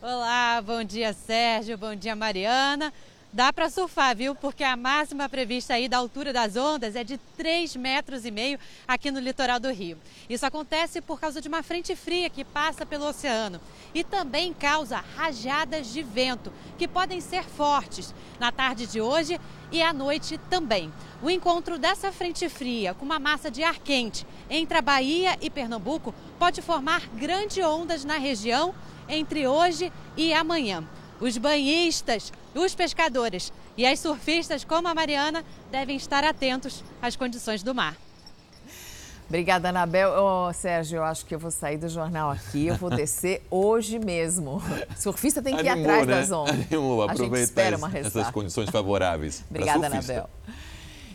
Olá, 0.02 0.62
bom 0.62 0.84
dia 0.84 1.14
Sérgio, 1.14 1.78
bom 1.78 1.96
dia 1.96 2.14
Mariana. 2.14 2.92
Dá 3.34 3.52
para 3.52 3.68
surfar, 3.68 4.16
viu? 4.16 4.36
Porque 4.36 4.64
a 4.64 4.78
máxima 4.78 5.28
prevista 5.28 5.74
aí 5.74 5.90
da 5.90 5.98
altura 5.98 6.32
das 6.32 6.56
ondas 6.56 6.96
é 6.96 7.04
de 7.04 7.20
3,5 7.36 7.80
metros 7.80 8.26
e 8.26 8.30
meio 8.30 8.60
aqui 8.88 9.10
no 9.10 9.20
litoral 9.20 9.60
do 9.60 9.72
Rio. 9.72 9.98
Isso 10.30 10.46
acontece 10.46 11.02
por 11.02 11.20
causa 11.20 11.42
de 11.42 11.48
uma 11.48 11.64
frente 11.64 11.96
fria 11.96 12.30
que 12.30 12.46
passa 12.46 12.86
pelo 12.86 13.08
oceano 13.08 13.60
e 13.92 14.04
também 14.04 14.54
causa 14.54 15.04
rajadas 15.16 15.92
de 15.92 16.04
vento 16.04 16.54
que 16.78 16.88
podem 16.88 17.20
ser 17.20 17.44
fortes 17.44 18.14
na 18.40 18.52
tarde 18.52 18.86
de 18.86 19.02
hoje 19.02 19.42
e 19.72 19.82
à 19.82 19.92
noite 19.92 20.38
também. 20.48 20.94
O 21.20 21.28
encontro 21.28 21.80
dessa 21.80 22.12
frente 22.12 22.48
fria 22.50 22.94
com 22.94 23.04
uma 23.04 23.18
massa 23.18 23.50
de 23.50 23.64
ar 23.64 23.80
quente 23.80 24.28
entre 24.48 24.78
a 24.78 24.82
Bahia 24.82 25.36
e 25.42 25.50
Pernambuco 25.50 26.14
pode 26.38 26.62
formar 26.62 27.08
grandes 27.16 27.66
ondas 27.66 28.06
na 28.06 28.20
região 28.20 28.76
entre 29.10 29.48
hoje 29.48 29.92
e 30.16 30.36
amanhã. 30.36 30.88
Os 31.24 31.38
banhistas, 31.38 32.34
os 32.54 32.76
pescadores 32.76 33.54
e 33.78 33.86
as 33.86 33.98
surfistas 33.98 34.66
como 34.66 34.90
a 34.90 34.94
Mariana 34.94 35.42
devem 35.72 35.96
estar 35.96 36.22
atentos 36.22 36.84
às 37.02 37.16
condições 37.16 37.64
do 37.64 37.74
mar. 37.74 37.96
Obrigada, 39.30 39.70
Anabel. 39.70 40.12
Oh, 40.18 40.52
Sérgio, 40.52 40.98
eu 40.98 41.04
acho 41.06 41.26
que 41.26 41.34
eu 41.34 41.40
vou 41.40 41.50
sair 41.50 41.78
do 41.78 41.88
jornal 41.88 42.30
aqui, 42.30 42.68
eu 42.68 42.76
vou 42.76 42.90
descer 42.90 43.42
hoje 43.50 44.00
mesmo. 44.00 44.62
Surfista 44.98 45.42
tem 45.42 45.56
que 45.56 45.64
ir 45.64 45.70
Animou, 45.70 45.92
atrás 45.92 46.08
né? 46.08 46.14
das 46.14 46.32
ondas. 46.32 46.56
Animou, 46.70 47.10
a 47.10 47.16
gente 47.16 47.40
espera 47.40 47.78
uma 47.78 47.98
essas 47.98 48.30
condições 48.30 48.70
favoráveis. 48.70 49.46
Obrigada. 49.50 49.88
Anabel. 49.88 50.30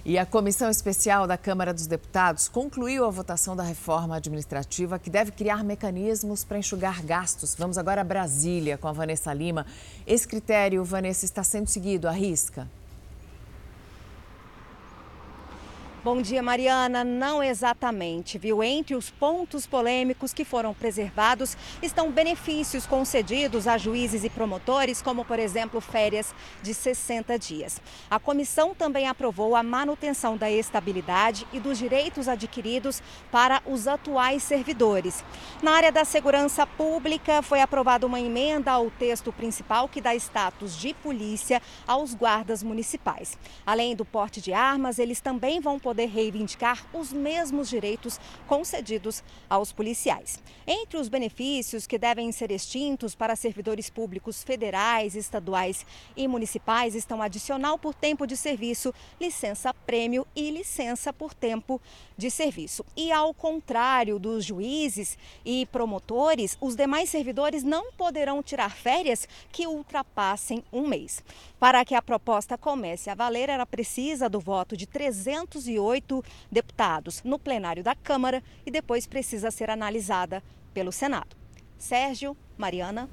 E 0.05 0.17
a 0.17 0.25
Comissão 0.25 0.71
Especial 0.71 1.27
da 1.27 1.37
Câmara 1.37 1.75
dos 1.75 1.87
Deputados 1.87 2.49
concluiu 2.49 3.05
a 3.05 3.11
votação 3.11 3.55
da 3.55 3.63
reforma 3.63 4.17
administrativa 4.17 4.99
que 4.99 5.11
deve 5.11 5.33
criar 5.33 5.65
mecanismos 5.65 6.45
para 6.45 6.59
enxugar 6.59 7.03
gastos. 7.03 7.55
Vamos 7.59 7.77
agora 7.77 8.01
a 8.01 8.05
Brasília 8.05 8.79
com 8.79 8.89
a 8.89 8.93
Vanessa 8.93 9.33
Lima. 9.35 9.67
Esse 10.07 10.27
critério, 10.27 10.85
Vanessa, 10.85 11.25
está 11.25 11.43
sendo 11.43 11.67
seguido 11.67 12.09
à 12.09 12.13
risca? 12.13 12.69
Bom 16.05 16.23
dia, 16.23 16.41
Mariana. 16.41 17.03
Não 17.03 17.43
exatamente, 17.43 18.39
viu? 18.39 18.63
Entre 18.63 18.95
os 18.95 19.11
pontos 19.11 19.67
polêmicos 19.67 20.33
que 20.33 20.45
foram 20.45 20.73
preservados 20.73 21.57
estão 21.83 22.13
benefícios 22.13 22.87
concedidos 22.87 23.67
a 23.67 23.77
juízes 23.77 24.23
e 24.23 24.31
promotores, 24.31 25.03
como, 25.03 25.25
por 25.25 25.41
exemplo, 25.41 25.81
férias 25.81 26.33
de 26.63 26.73
60 26.73 27.37
dias. 27.37 27.81
A 28.09 28.21
comissão 28.21 28.77
também 28.77 29.09
aprovou 29.09 29.57
a 29.57 29.63
manutenção 29.65 30.37
da 30.37 30.49
estabilidade 30.49 31.45
e 31.53 31.59
dos 31.59 31.79
direitos 31.79 32.29
adquiridos 32.29 33.03
para 33.33 33.61
os 33.67 33.89
atuais 33.89 34.45
servidores. 34.45 35.25
Na 35.61 35.73
área 35.73 35.91
da 35.91 36.05
segurança 36.05 36.65
pública, 36.65 37.43
foi 37.43 37.61
aprovada 37.61 38.07
uma 38.07 38.21
emenda 38.21 38.71
ao 38.71 38.89
texto 38.89 39.33
principal 39.33 39.89
que 39.89 40.01
dá 40.01 40.15
status 40.15 40.79
de 40.79 40.95
polícia 40.95 41.61
aos 41.89 42.15
guardas 42.15 42.63
municipais. 42.63 43.37
Além 43.67 43.97
do 43.97 44.05
porte 44.05 44.41
de 44.41 44.53
armas, 44.53 45.01
eles 45.01 45.21
também 45.21 45.61
vão 45.61 45.81
poder 45.88 46.11
reivindicar 46.11 46.85
os 46.92 47.14
mesmos 47.14 47.66
direitos 47.66 48.20
concedidos 48.46 49.24
aos 49.48 49.72
policiais. 49.72 50.38
Entre 50.66 50.98
os 50.98 51.09
benefícios 51.09 51.87
que 51.87 51.96
devem 51.96 52.31
ser 52.31 52.51
extintos 52.51 53.14
para 53.14 53.35
servidores 53.35 53.88
públicos 53.88 54.44
federais, 54.44 55.14
estaduais 55.14 55.87
e 56.14 56.29
municipais 56.29 56.94
estão 56.94 57.22
adicional 57.22 57.79
por 57.79 57.94
tempo 57.94 58.27
de 58.27 58.37
serviço, 58.37 58.92
licença 59.18 59.72
prêmio 59.72 60.27
e 60.37 60.51
licença 60.51 61.11
por 61.11 61.33
tempo 61.33 61.81
de 62.18 62.31
serviço. 62.31 62.85
E 62.94 63.11
ao 63.11 63.33
contrário 63.33 64.18
dos 64.18 64.44
juízes 64.44 65.16
e 65.42 65.64
promotores, 65.72 66.59
os 66.61 66.77
demais 66.77 67.09
servidores 67.09 67.62
não 67.62 67.92
poderão 67.92 68.42
tirar 68.42 68.77
férias 68.77 69.27
que 69.51 69.66
ultrapassem 69.66 70.62
um 70.70 70.87
mês. 70.87 71.24
Para 71.59 71.83
que 71.83 71.94
a 71.94 72.03
proposta 72.03 72.59
comece 72.59 73.09
a 73.09 73.14
valer, 73.14 73.48
era 73.48 73.64
precisa 73.64 74.29
do 74.29 74.38
voto 74.38 74.77
de 74.77 74.87
308 74.87 75.78
deputados 76.51 77.23
no 77.23 77.38
plenário 77.38 77.83
da 77.83 77.95
Câmara 77.95 78.43
e 78.67 78.71
depois 78.71 79.07
precisa 79.07 79.51
ser 79.51 79.71
analisada 79.71 80.43
pelo 80.75 80.93
Senado. 80.93 81.37
Sérgio, 81.79 82.37
Mariana. 82.57 83.09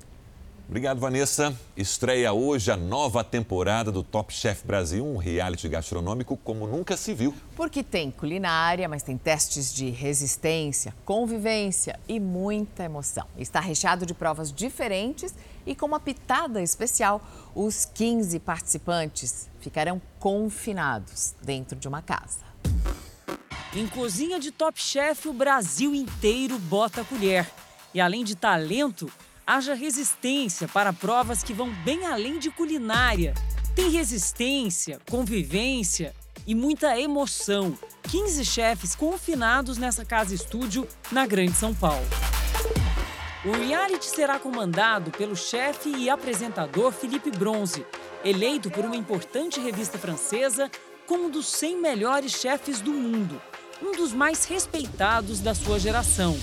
Obrigado, 0.67 0.99
Vanessa. 0.99 1.55
Estreia 1.77 2.33
hoje 2.33 2.71
a 2.71 2.75
nova 2.75 3.23
temporada 3.23 3.91
do 3.91 4.01
Top 4.01 4.33
Chef 4.33 4.65
Brasil, 4.65 5.05
um 5.05 5.15
reality 5.15 5.69
gastronômico 5.69 6.35
como 6.37 6.65
nunca 6.65 6.97
se 6.97 7.13
viu. 7.13 7.35
Porque 7.55 7.83
tem 7.83 8.09
culinária, 8.09 8.89
mas 8.89 9.03
tem 9.03 9.15
testes 9.15 9.71
de 9.71 9.91
resistência, 9.91 10.91
convivência 11.05 11.99
e 12.07 12.19
muita 12.19 12.83
emoção. 12.83 13.27
Está 13.37 13.59
recheado 13.59 14.07
de 14.07 14.15
provas 14.15 14.51
diferentes 14.51 15.35
e 15.67 15.75
com 15.75 15.85
uma 15.85 15.99
pitada 15.99 16.61
especial, 16.63 17.21
os 17.53 17.85
15 17.85 18.39
participantes 18.39 19.47
ficarão 19.59 20.01
confinados 20.19 21.35
dentro 21.43 21.77
de 21.77 21.87
uma 21.87 22.01
casa. 22.01 22.39
Em 23.75 23.87
cozinha 23.87 24.39
de 24.39 24.51
Top 24.51 24.81
Chef, 24.81 25.27
o 25.27 25.33
Brasil 25.33 25.93
inteiro 25.93 26.57
bota 26.57 27.01
a 27.01 27.03
colher. 27.03 27.45
E 27.93 27.99
além 27.99 28.23
de 28.23 28.33
talento, 28.33 29.11
haja 29.45 29.73
resistência 29.73 30.67
para 30.67 30.93
provas 30.93 31.43
que 31.43 31.53
vão 31.53 31.69
bem 31.83 32.05
além 32.05 32.39
de 32.39 32.49
culinária. 32.49 33.33
Tem 33.75 33.89
resistência, 33.89 34.99
convivência 35.09 36.15
e 36.47 36.55
muita 36.55 36.97
emoção. 36.97 37.77
15 38.03 38.45
chefes 38.45 38.95
confinados 38.95 39.77
nessa 39.77 40.05
casa-estúdio 40.05 40.87
na 41.11 41.27
Grande 41.27 41.53
São 41.53 41.73
Paulo. 41.73 42.07
O 43.43 43.51
reality 43.51 44.05
será 44.05 44.39
comandado 44.39 45.11
pelo 45.11 45.35
chefe 45.35 45.89
e 45.89 46.09
apresentador 46.09 46.91
Felipe 46.91 47.29
Bronze, 47.29 47.85
eleito 48.23 48.71
por 48.71 48.85
uma 48.85 48.95
importante 48.95 49.59
revista 49.59 49.97
francesa 49.97 50.71
como 51.07 51.25
um 51.25 51.29
dos 51.29 51.47
100 51.47 51.81
melhores 51.81 52.31
chefes 52.31 52.81
do 52.81 52.91
mundo, 52.91 53.39
um 53.81 53.91
dos 53.91 54.13
mais 54.13 54.45
respeitados 54.45 55.39
da 55.39 55.53
sua 55.53 55.79
geração, 55.79 56.35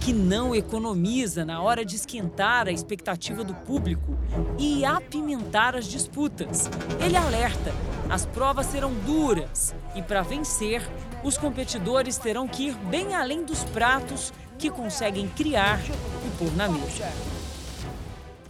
que 0.00 0.12
não 0.12 0.54
economiza 0.54 1.44
na 1.44 1.60
hora 1.60 1.84
de 1.84 1.96
esquentar 1.96 2.66
a 2.68 2.72
expectativa 2.72 3.44
do 3.44 3.54
público 3.54 4.18
e 4.58 4.84
apimentar 4.84 5.76
as 5.76 5.86
disputas. 5.86 6.70
Ele 7.04 7.16
alerta: 7.16 7.74
as 8.08 8.24
provas 8.24 8.66
serão 8.66 8.94
duras 8.94 9.74
e, 9.94 10.02
para 10.02 10.22
vencer, 10.22 10.82
os 11.22 11.36
competidores 11.36 12.16
terão 12.16 12.48
que 12.48 12.68
ir 12.68 12.74
bem 12.74 13.14
além 13.14 13.44
dos 13.44 13.64
pratos 13.64 14.32
que 14.58 14.70
conseguem 14.70 15.28
criar 15.28 15.80
e 15.80 16.38
pôr 16.38 16.50
na 16.56 16.68
mesa. 16.68 17.12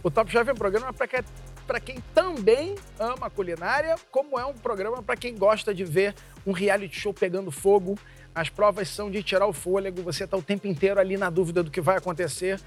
O 0.01 0.09
Top 0.09 0.31
Chef 0.31 0.49
é 0.49 0.53
um 0.53 0.55
programa 0.55 0.93
para 0.93 1.07
que, 1.07 1.23
pra 1.69 1.79
quem 1.79 1.99
também 2.15 2.73
ama 2.99 3.29
culinária, 3.29 3.95
como 4.09 4.39
é 4.39 4.43
um 4.43 4.55
programa 4.55 5.03
para 5.03 5.15
quem 5.15 5.37
gosta 5.37 5.71
de 5.71 5.85
ver 5.85 6.15
um 6.43 6.51
reality 6.51 6.99
show 6.99 7.13
pegando 7.13 7.51
fogo. 7.51 7.95
As 8.33 8.49
provas 8.49 8.89
são 8.89 9.11
de 9.11 9.21
tirar 9.21 9.45
o 9.45 9.53
fôlego, 9.53 10.01
você 10.01 10.23
está 10.23 10.35
o 10.35 10.41
tempo 10.41 10.65
inteiro 10.65 10.99
ali 10.99 11.15
na 11.15 11.29
dúvida 11.29 11.61
do 11.61 11.69
que 11.69 11.79
vai 11.79 11.97
acontecer. 11.97 12.59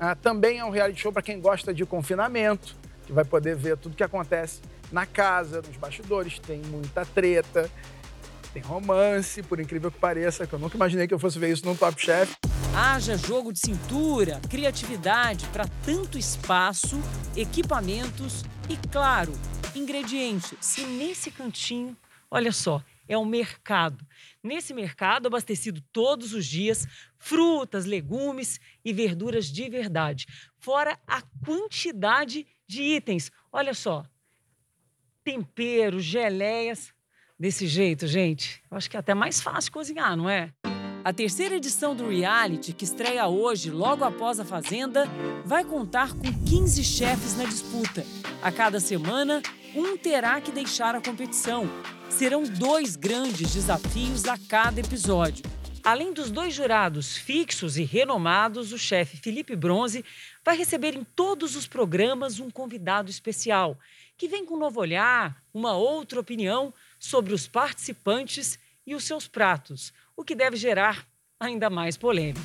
Ah, 0.00 0.14
também 0.14 0.58
é 0.58 0.64
um 0.64 0.70
reality 0.70 0.98
show 0.98 1.12
para 1.12 1.20
quem 1.20 1.38
gosta 1.38 1.74
de 1.74 1.84
confinamento, 1.84 2.74
que 3.04 3.12
vai 3.12 3.26
poder 3.26 3.54
ver 3.56 3.76
tudo 3.76 3.94
que 3.94 4.02
acontece 4.02 4.62
na 4.90 5.04
casa, 5.04 5.60
nos 5.60 5.76
bastidores. 5.76 6.38
Tem 6.38 6.56
muita 6.60 7.04
treta, 7.04 7.70
tem 8.56 8.62
romance, 8.62 9.42
por 9.42 9.60
incrível 9.60 9.92
que 9.92 9.98
pareça, 9.98 10.46
que 10.46 10.54
eu 10.54 10.58
nunca 10.58 10.76
imaginei 10.76 11.06
que 11.06 11.12
eu 11.12 11.18
fosse 11.18 11.38
ver 11.38 11.52
isso 11.52 11.66
num 11.66 11.76
Top 11.76 12.00
Chef. 12.00 12.34
Haja 12.74 13.14
jogo 13.14 13.52
de 13.52 13.58
cintura, 13.58 14.40
criatividade 14.48 15.46
para 15.48 15.68
tanto 15.84 16.16
espaço, 16.16 16.98
equipamentos 17.36 18.46
e, 18.70 18.76
claro, 18.88 19.34
ingredientes. 19.74 20.78
E 20.78 20.86
nesse 20.86 21.30
cantinho, 21.30 21.94
olha 22.30 22.50
só, 22.50 22.82
é 23.06 23.18
um 23.18 23.26
mercado. 23.26 24.02
Nesse 24.42 24.72
mercado, 24.72 25.26
abastecido 25.26 25.82
todos 25.92 26.32
os 26.32 26.46
dias, 26.46 26.86
frutas, 27.18 27.84
legumes 27.84 28.58
e 28.82 28.90
verduras 28.90 29.52
de 29.52 29.68
verdade. 29.68 30.26
Fora 30.58 30.98
a 31.06 31.20
quantidade 31.44 32.46
de 32.66 32.82
itens. 32.82 33.30
Olha 33.52 33.74
só, 33.74 34.02
temperos, 35.22 36.02
geleias. 36.02 36.95
Desse 37.38 37.66
jeito, 37.66 38.06
gente, 38.06 38.62
eu 38.70 38.78
acho 38.78 38.88
que 38.88 38.96
é 38.96 39.00
até 39.00 39.12
mais 39.12 39.42
fácil 39.42 39.70
cozinhar, 39.70 40.16
não 40.16 40.28
é? 40.28 40.50
A 41.04 41.12
terceira 41.12 41.56
edição 41.56 41.94
do 41.94 42.08
reality, 42.08 42.72
que 42.72 42.84
estreia 42.84 43.28
hoje, 43.28 43.70
logo 43.70 44.04
após 44.04 44.40
a 44.40 44.44
Fazenda, 44.44 45.04
vai 45.44 45.62
contar 45.62 46.14
com 46.14 46.22
15 46.48 46.82
chefes 46.82 47.36
na 47.36 47.44
disputa. 47.44 48.06
A 48.42 48.50
cada 48.50 48.80
semana, 48.80 49.42
um 49.74 49.98
terá 49.98 50.40
que 50.40 50.50
deixar 50.50 50.94
a 50.94 51.00
competição. 51.00 51.68
Serão 52.08 52.42
dois 52.42 52.96
grandes 52.96 53.52
desafios 53.52 54.24
a 54.24 54.38
cada 54.48 54.80
episódio. 54.80 55.44
Além 55.84 56.14
dos 56.14 56.30
dois 56.30 56.54
jurados 56.54 57.18
fixos 57.18 57.76
e 57.76 57.84
renomados, 57.84 58.72
o 58.72 58.78
chefe 58.78 59.18
Felipe 59.18 59.54
Bronze 59.54 60.02
vai 60.42 60.56
receber 60.56 60.96
em 60.96 61.04
todos 61.04 61.54
os 61.54 61.66
programas 61.66 62.40
um 62.40 62.50
convidado 62.50 63.10
especial, 63.10 63.78
que 64.16 64.26
vem 64.26 64.46
com 64.46 64.54
um 64.54 64.58
novo 64.58 64.80
olhar, 64.80 65.36
uma 65.52 65.76
outra 65.76 66.18
opinião 66.18 66.72
sobre 67.06 67.32
os 67.32 67.46
participantes 67.46 68.58
e 68.86 68.94
os 68.94 69.04
seus 69.04 69.26
pratos, 69.28 69.92
o 70.16 70.24
que 70.24 70.34
deve 70.34 70.56
gerar 70.56 71.06
ainda 71.38 71.70
mais 71.70 71.96
polêmica. 71.96 72.40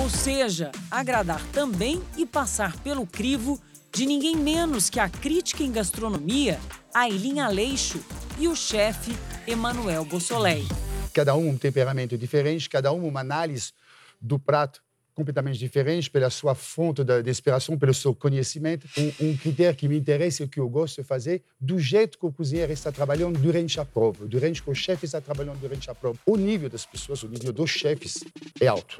Ou 0.00 0.10
seja, 0.10 0.72
agradar 0.90 1.42
também 1.48 2.02
e 2.16 2.26
passar 2.26 2.78
pelo 2.80 3.06
crivo 3.06 3.60
de 3.92 4.06
ninguém 4.06 4.36
menos 4.36 4.90
que 4.90 4.98
a 4.98 5.08
crítica 5.08 5.62
em 5.62 5.70
gastronomia, 5.70 6.58
Aileen 6.92 7.40
Aleixo, 7.40 8.04
e 8.38 8.48
o 8.48 8.56
chefe 8.56 9.12
Emanuel 9.46 10.04
Bossolei. 10.04 10.66
Cada 11.12 11.36
um 11.36 11.50
um 11.50 11.56
temperamento 11.56 12.18
diferente, 12.18 12.68
cada 12.68 12.92
um 12.92 13.06
uma 13.06 13.20
análise 13.20 13.72
do 14.20 14.38
prato 14.38 14.82
completamente 15.14 15.58
diferente 15.58 16.10
pela 16.10 16.28
sua 16.28 16.54
fonte 16.54 17.04
de, 17.04 17.22
de 17.22 17.30
inspiração, 17.30 17.78
pelo 17.78 17.94
seu 17.94 18.14
conhecimento. 18.14 18.86
Um, 18.98 19.28
um, 19.28 19.36
critério 19.36 19.76
que 19.76 19.88
me 19.88 19.96
interessa 19.96 20.42
e 20.42 20.48
que 20.48 20.58
eu 20.58 20.68
gosto 20.68 21.00
de 21.00 21.06
fazer, 21.06 21.42
do 21.60 21.78
jeito 21.78 22.18
que 22.18 22.26
o 22.26 22.32
cozinheiro 22.32 22.72
está 22.72 22.90
trabalhando 22.90 23.38
durante 23.38 23.78
a 23.78 23.84
prova, 23.84 24.26
durante 24.26 24.62
que 24.62 24.70
o 24.70 24.74
chefe 24.74 25.06
está 25.06 25.20
trabalhando 25.20 25.58
durante 25.60 25.88
a 25.90 25.94
prova. 25.94 26.18
O 26.26 26.36
nível 26.36 26.68
das 26.68 26.84
pessoas, 26.84 27.22
o 27.22 27.28
nível 27.28 27.52
dos 27.52 27.70
chefes 27.70 28.24
é 28.60 28.66
alto. 28.66 28.98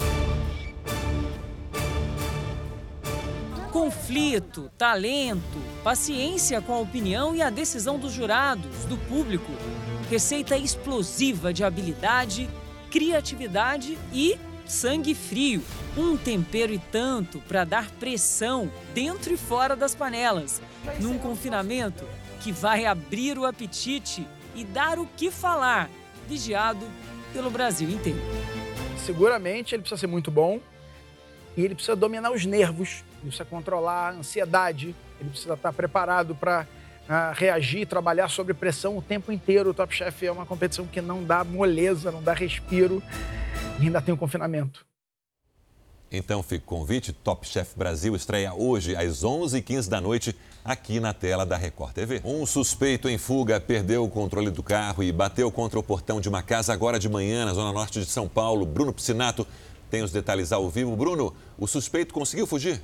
Conflito, 3.73 4.71
talento, 4.79 5.59
paciência 5.83 6.63
com 6.63 6.75
a 6.75 6.79
opinião 6.79 7.35
e 7.35 7.43
a 7.43 7.51
decisão 7.51 7.99
dos 7.99 8.13
jurados, 8.13 8.85
do 8.85 8.97
público. 8.97 9.51
Receita 10.09 10.57
explosiva 10.57 11.53
de 11.53 11.65
habilidade, 11.65 12.49
criatividade 12.89 13.99
e 14.13 14.39
sangue 14.67 15.15
frio. 15.15 15.63
Um 15.97 16.17
tempero 16.17 16.73
e 16.73 16.79
tanto 16.79 17.41
para 17.41 17.65
dar 17.65 17.91
pressão 17.93 18.71
dentro 18.93 19.33
e 19.33 19.37
fora 19.37 19.77
das 19.77 19.95
panelas. 19.95 20.61
Num 21.01 21.19
confinamento 21.19 22.05
que 22.41 22.53
vai 22.53 22.85
abrir 22.85 23.39
o 23.39 23.47
apetite 23.47 24.27
e 24.55 24.65
dar 24.65 24.99
o 24.99 25.07
que 25.17 25.31
falar, 25.31 25.89
vigiado 26.29 26.87
pelo 27.33 27.51
Brasil 27.51 27.89
inteiro. 27.89 28.21
Seguramente 28.99 29.75
ele 29.75 29.83
precisa 29.83 30.01
ser 30.01 30.07
muito 30.07 30.31
bom 30.31 30.61
e 31.57 31.65
ele 31.65 31.75
precisa 31.75 31.97
dominar 31.97 32.31
os 32.31 32.45
nervos, 32.45 33.05
ele 33.19 33.29
precisa 33.29 33.45
controlar 33.45 34.09
a 34.09 34.13
ansiedade, 34.13 34.95
ele 35.21 35.31
precisa 35.31 35.55
estar 35.55 35.73
preparado 35.73 36.35
para 36.35 36.63
uh, 36.63 36.67
ah, 37.09 37.33
reagir, 37.35 37.87
trabalhar 37.87 38.29
sob 38.29 38.53
pressão 38.55 38.97
o 38.97 39.03
tempo 39.03 39.31
inteiro. 39.31 39.71
O 39.71 39.75
Top 39.75 39.95
Chef 39.95 40.27
é 40.27 40.33
uma 40.33 40.47
competição 40.47 40.87
que 40.87 41.01
não 41.01 41.23
dá 41.23 41.45
moleza, 41.45 42.11
não 42.11 42.23
dá 42.23 42.33
respiro 42.33 43.03
ainda 43.81 44.01
tem 44.01 44.15
o 44.15 44.17
confinamento. 44.17 44.87
Então 46.11 46.43
fica 46.43 46.65
o 46.65 46.69
convite, 46.69 47.13
Top 47.13 47.47
Chef 47.47 47.77
Brasil 47.77 48.15
estreia 48.15 48.55
hoje 48.55 48.95
às 48.95 49.25
11h15 49.25 49.89
da 49.89 50.01
noite 50.01 50.37
aqui 50.65 51.01
na 51.01 51.13
tela 51.13 51.45
da 51.45 51.57
Record 51.57 51.93
TV. 51.93 52.21
Um 52.25 52.47
suspeito 52.47 53.09
em 53.09 53.19
fuga 53.19 53.61
perdeu 53.61 54.05
o 54.05 54.09
controle 54.09 54.51
do 54.51 54.63
carro 54.63 55.03
e 55.03 55.11
bateu 55.11 55.51
contra 55.51 55.79
o 55.79 55.83
portão 55.83 56.21
de 56.21 56.29
uma 56.29 56.43
casa 56.43 56.73
agora 56.73 56.99
de 57.01 57.09
manhã 57.09 57.45
na 57.45 57.53
zona 57.53 57.73
norte 57.73 57.99
de 57.99 58.07
São 58.07 58.29
Paulo. 58.29 58.65
Bruno 58.65 58.93
Piscinato 58.93 59.47
tem 59.91 60.03
os 60.03 60.13
detalhes 60.13 60.53
ao 60.53 60.71
vivo. 60.71 60.95
Bruno, 60.95 61.35
o 61.59 61.67
suspeito 61.67 62.15
conseguiu 62.15 62.47
fugir? 62.47 62.81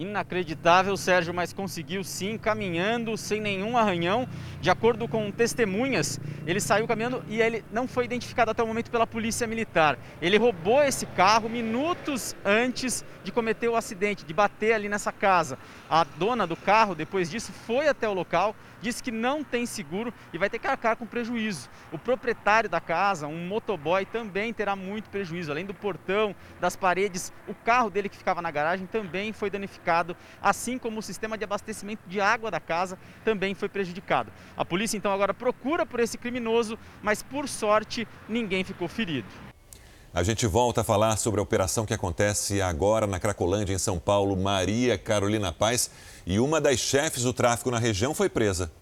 Inacreditável, 0.00 0.96
Sérgio, 0.96 1.34
mas 1.34 1.52
conseguiu 1.52 2.02
sim, 2.02 2.38
caminhando 2.38 3.18
sem 3.18 3.38
nenhum 3.38 3.76
arranhão. 3.76 4.26
De 4.58 4.70
acordo 4.70 5.06
com 5.06 5.30
testemunhas, 5.30 6.18
ele 6.46 6.58
saiu 6.58 6.88
caminhando 6.88 7.22
e 7.28 7.42
ele 7.42 7.62
não 7.70 7.86
foi 7.86 8.06
identificado 8.06 8.50
até 8.50 8.62
o 8.62 8.66
momento 8.66 8.90
pela 8.90 9.06
polícia 9.06 9.46
militar. 9.46 9.98
Ele 10.22 10.38
roubou 10.38 10.82
esse 10.82 11.04
carro 11.04 11.50
minutos 11.50 12.34
antes 12.42 13.04
de 13.22 13.30
cometer 13.30 13.68
o 13.68 13.76
acidente, 13.76 14.24
de 14.24 14.32
bater 14.32 14.72
ali 14.72 14.88
nessa 14.88 15.12
casa. 15.12 15.58
A 15.90 16.02
dona 16.02 16.46
do 16.46 16.56
carro, 16.56 16.94
depois 16.94 17.30
disso, 17.30 17.52
foi 17.52 17.86
até 17.86 18.08
o 18.08 18.14
local 18.14 18.56
disse 18.80 19.02
que 19.02 19.10
não 19.10 19.44
tem 19.44 19.66
seguro 19.66 20.12
e 20.32 20.38
vai 20.38 20.48
ter 20.48 20.58
que 20.58 20.66
arcar 20.66 20.96
com 20.96 21.06
prejuízo. 21.06 21.68
O 21.92 21.98
proprietário 21.98 22.68
da 22.68 22.80
casa, 22.80 23.26
um 23.26 23.46
motoboy, 23.46 24.04
também 24.04 24.52
terá 24.52 24.74
muito 24.74 25.10
prejuízo. 25.10 25.50
Além 25.50 25.66
do 25.66 25.74
portão, 25.74 26.34
das 26.60 26.76
paredes, 26.76 27.32
o 27.46 27.54
carro 27.54 27.90
dele 27.90 28.08
que 28.08 28.16
ficava 28.16 28.42
na 28.42 28.50
garagem 28.50 28.86
também 28.86 29.32
foi 29.32 29.50
danificado, 29.50 30.16
assim 30.42 30.78
como 30.78 30.98
o 30.98 31.02
sistema 31.02 31.36
de 31.36 31.44
abastecimento 31.44 32.02
de 32.06 32.20
água 32.20 32.50
da 32.50 32.60
casa 32.60 32.98
também 33.24 33.54
foi 33.54 33.68
prejudicado. 33.68 34.32
A 34.56 34.64
polícia 34.64 34.96
então 34.96 35.12
agora 35.12 35.34
procura 35.34 35.84
por 35.84 36.00
esse 36.00 36.16
criminoso, 36.18 36.78
mas 37.02 37.22
por 37.22 37.48
sorte 37.48 38.06
ninguém 38.28 38.64
ficou 38.64 38.88
ferido. 38.88 39.49
A 40.12 40.24
gente 40.24 40.44
volta 40.44 40.80
a 40.80 40.84
falar 40.84 41.16
sobre 41.16 41.38
a 41.38 41.42
operação 41.42 41.86
que 41.86 41.94
acontece 41.94 42.60
agora 42.60 43.06
na 43.06 43.20
Cracolândia, 43.20 43.72
em 43.72 43.78
São 43.78 43.96
Paulo. 43.96 44.36
Maria 44.36 44.98
Carolina 44.98 45.52
Paz 45.52 45.88
e 46.26 46.40
uma 46.40 46.60
das 46.60 46.80
chefes 46.80 47.22
do 47.22 47.32
tráfico 47.32 47.70
na 47.70 47.78
região 47.78 48.12
foi 48.12 48.28
presa. 48.28 48.72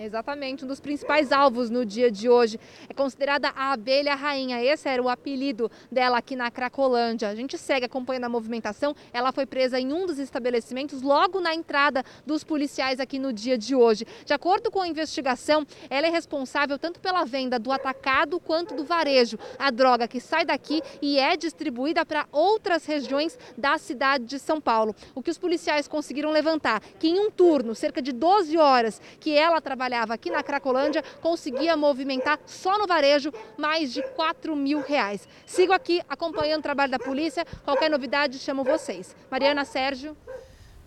Exatamente, 0.00 0.64
um 0.64 0.68
dos 0.68 0.78
principais 0.78 1.32
alvos 1.32 1.70
no 1.70 1.84
dia 1.84 2.08
de 2.08 2.28
hoje 2.28 2.60
é 2.88 2.94
considerada 2.94 3.48
a 3.56 3.72
abelha 3.72 4.14
rainha. 4.14 4.62
Esse 4.62 4.88
era 4.88 5.02
o 5.02 5.08
apelido 5.08 5.68
dela 5.90 6.18
aqui 6.18 6.36
na 6.36 6.52
Cracolândia. 6.52 7.28
A 7.28 7.34
gente 7.34 7.58
segue 7.58 7.86
acompanhando 7.86 8.26
a 8.26 8.28
movimentação. 8.28 8.94
Ela 9.12 9.32
foi 9.32 9.44
presa 9.44 9.80
em 9.80 9.92
um 9.92 10.06
dos 10.06 10.20
estabelecimentos 10.20 11.02
logo 11.02 11.40
na 11.40 11.52
entrada 11.52 12.04
dos 12.24 12.44
policiais 12.44 13.00
aqui 13.00 13.18
no 13.18 13.32
dia 13.32 13.58
de 13.58 13.74
hoje. 13.74 14.06
De 14.24 14.32
acordo 14.32 14.70
com 14.70 14.80
a 14.80 14.86
investigação, 14.86 15.66
ela 15.90 16.06
é 16.06 16.10
responsável 16.10 16.78
tanto 16.78 17.00
pela 17.00 17.24
venda 17.24 17.58
do 17.58 17.72
atacado 17.72 18.38
quanto 18.38 18.76
do 18.76 18.84
varejo. 18.84 19.36
A 19.58 19.72
droga 19.72 20.06
que 20.06 20.20
sai 20.20 20.44
daqui 20.44 20.80
e 21.02 21.18
é 21.18 21.36
distribuída 21.36 22.06
para 22.06 22.28
outras 22.30 22.86
regiões 22.86 23.36
da 23.56 23.76
cidade 23.78 24.26
de 24.26 24.38
São 24.38 24.60
Paulo. 24.60 24.94
O 25.12 25.20
que 25.20 25.30
os 25.30 25.38
policiais 25.38 25.88
conseguiram 25.88 26.30
levantar, 26.30 26.80
que 27.00 27.08
em 27.08 27.18
um 27.18 27.32
turno, 27.32 27.74
cerca 27.74 28.00
de 28.00 28.12
12 28.12 28.56
horas, 28.56 29.02
que 29.18 29.36
ela 29.36 29.60
trabalhava 29.60 29.87
trabalhava 29.88 30.14
aqui 30.14 30.30
na 30.30 30.42
Cracolândia 30.42 31.02
conseguia 31.22 31.76
movimentar 31.76 32.38
só 32.44 32.78
no 32.78 32.86
varejo 32.86 33.32
mais 33.56 33.92
de 33.92 34.02
4 34.02 34.54
mil 34.54 34.82
reais. 34.82 35.26
Sigo 35.46 35.72
aqui 35.72 36.02
acompanhando 36.08 36.60
o 36.60 36.62
trabalho 36.62 36.92
da 36.92 36.98
polícia. 36.98 37.44
Qualquer 37.64 37.90
novidade, 37.90 38.38
chamo 38.38 38.62
vocês. 38.62 39.16
Mariana 39.30 39.64
Sérgio. 39.64 40.14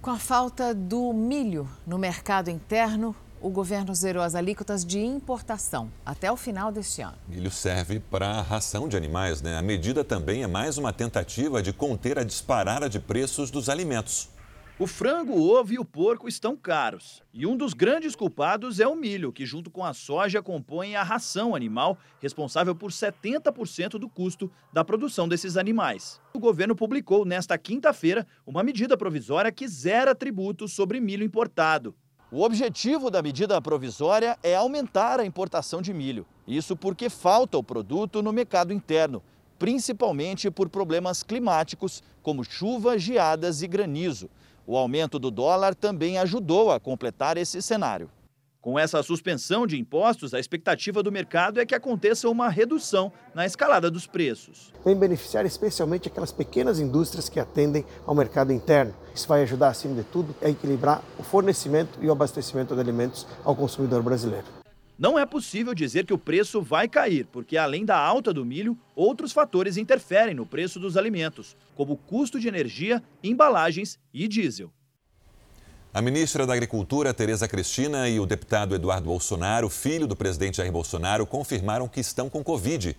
Com 0.01 0.11
a 0.11 0.17
falta 0.17 0.73
do 0.73 1.11
milho 1.13 1.67
no 1.85 1.97
mercado 1.97 2.49
interno, 2.49 3.15
o 3.41 3.49
governo 3.49 3.93
zerou 3.95 4.21
as 4.21 4.35
alíquotas 4.35 4.85
de 4.85 4.99
importação 4.99 5.91
até 6.05 6.31
o 6.31 6.37
final 6.37 6.71
deste 6.71 7.01
ano. 7.01 7.17
Milho 7.27 7.49
serve 7.49 7.99
para 7.99 8.27
a 8.27 8.41
ração 8.41 8.87
de 8.87 8.95
animais, 8.95 9.41
né? 9.41 9.57
A 9.57 9.63
medida 9.63 10.03
também 10.03 10.43
é 10.43 10.47
mais 10.47 10.77
uma 10.77 10.93
tentativa 10.93 11.61
de 11.61 11.73
conter 11.73 12.19
a 12.19 12.23
disparada 12.23 12.87
de 12.87 12.99
preços 12.99 13.49
dos 13.49 13.67
alimentos. 13.67 14.29
O 14.79 14.87
frango, 14.87 15.33
o 15.33 15.47
ovo 15.47 15.73
e 15.73 15.79
o 15.79 15.85
porco 15.85 16.27
estão 16.27 16.55
caros. 16.55 17.21
E 17.33 17.45
um 17.45 17.55
dos 17.55 17.73
grandes 17.73 18.15
culpados 18.15 18.79
é 18.79 18.87
o 18.87 18.95
milho, 18.95 19.31
que 19.31 19.45
junto 19.45 19.69
com 19.69 19.85
a 19.85 19.93
soja 19.93 20.41
compõe 20.41 20.95
a 20.95 21.03
ração 21.03 21.55
animal, 21.55 21.97
responsável 22.19 22.73
por 22.73 22.89
70% 22.89 23.99
do 23.99 24.09
custo 24.09 24.51
da 24.73 24.83
produção 24.83 25.27
desses 25.27 25.55
animais. 25.55 26.19
O 26.33 26.39
governo 26.39 26.75
publicou 26.75 27.25
nesta 27.25 27.57
quinta-feira 27.57 28.25
uma 28.45 28.63
medida 28.63 28.97
provisória 28.97 29.51
que 29.51 29.67
zera 29.67 30.15
tributos 30.15 30.73
sobre 30.73 30.99
milho 30.99 31.23
importado. 31.23 31.93
O 32.31 32.41
objetivo 32.41 33.11
da 33.11 33.21
medida 33.21 33.61
provisória 33.61 34.39
é 34.41 34.55
aumentar 34.55 35.19
a 35.19 35.25
importação 35.25 35.81
de 35.81 35.93
milho. 35.93 36.25
Isso 36.47 36.75
porque 36.75 37.09
falta 37.09 37.57
o 37.57 37.63
produto 37.63 38.23
no 38.23 38.31
mercado 38.33 38.73
interno, 38.73 39.21
principalmente 39.59 40.49
por 40.49 40.69
problemas 40.69 41.21
climáticos, 41.21 42.01
como 42.23 42.43
chuva, 42.43 42.97
geadas 42.97 43.61
e 43.61 43.67
granizo. 43.67 44.27
O 44.65 44.77
aumento 44.77 45.17
do 45.17 45.31
dólar 45.31 45.75
também 45.75 46.17
ajudou 46.17 46.71
a 46.71 46.79
completar 46.79 47.37
esse 47.37 47.61
cenário. 47.61 48.09
Com 48.61 48.77
essa 48.77 49.01
suspensão 49.01 49.65
de 49.65 49.79
impostos, 49.79 50.35
a 50.35 50.39
expectativa 50.39 51.01
do 51.01 51.11
mercado 51.11 51.59
é 51.59 51.65
que 51.65 51.73
aconteça 51.73 52.29
uma 52.29 52.47
redução 52.47 53.11
na 53.33 53.43
escalada 53.43 53.89
dos 53.89 54.05
preços. 54.05 54.71
Vem 54.85 54.95
beneficiar 54.95 55.47
especialmente 55.47 56.07
aquelas 56.07 56.31
pequenas 56.31 56.79
indústrias 56.79 57.27
que 57.27 57.39
atendem 57.39 57.83
ao 58.05 58.13
mercado 58.13 58.53
interno. 58.53 58.93
Isso 59.15 59.27
vai 59.27 59.41
ajudar, 59.41 59.69
acima 59.69 59.95
de 59.95 60.03
tudo, 60.03 60.35
a 60.43 60.47
equilibrar 60.47 61.01
o 61.17 61.23
fornecimento 61.23 61.97
e 62.03 62.07
o 62.07 62.11
abastecimento 62.11 62.75
de 62.75 62.81
alimentos 62.81 63.25
ao 63.43 63.55
consumidor 63.55 64.03
brasileiro. 64.03 64.60
Não 65.01 65.17
é 65.17 65.25
possível 65.25 65.73
dizer 65.73 66.05
que 66.05 66.13
o 66.13 66.17
preço 66.17 66.61
vai 66.61 66.87
cair, 66.87 67.25
porque 67.31 67.57
além 67.57 67.83
da 67.83 67.97
alta 67.97 68.31
do 68.31 68.45
milho, 68.45 68.77
outros 68.95 69.31
fatores 69.31 69.75
interferem 69.75 70.35
no 70.35 70.45
preço 70.45 70.79
dos 70.79 70.95
alimentos, 70.95 71.57
como 71.75 71.93
o 71.93 71.97
custo 71.97 72.39
de 72.39 72.47
energia, 72.47 73.01
embalagens 73.23 73.97
e 74.13 74.27
diesel. 74.27 74.71
A 75.91 76.03
ministra 76.03 76.45
da 76.45 76.53
Agricultura, 76.53 77.15
Tereza 77.15 77.47
Cristina, 77.47 78.07
e 78.09 78.19
o 78.19 78.27
deputado 78.27 78.75
Eduardo 78.75 79.07
Bolsonaro, 79.07 79.71
filho 79.71 80.05
do 80.05 80.15
presidente 80.15 80.57
Jair 80.57 80.71
Bolsonaro, 80.71 81.25
confirmaram 81.25 81.87
que 81.87 81.99
estão 81.99 82.29
com 82.29 82.43
Covid. 82.43 82.95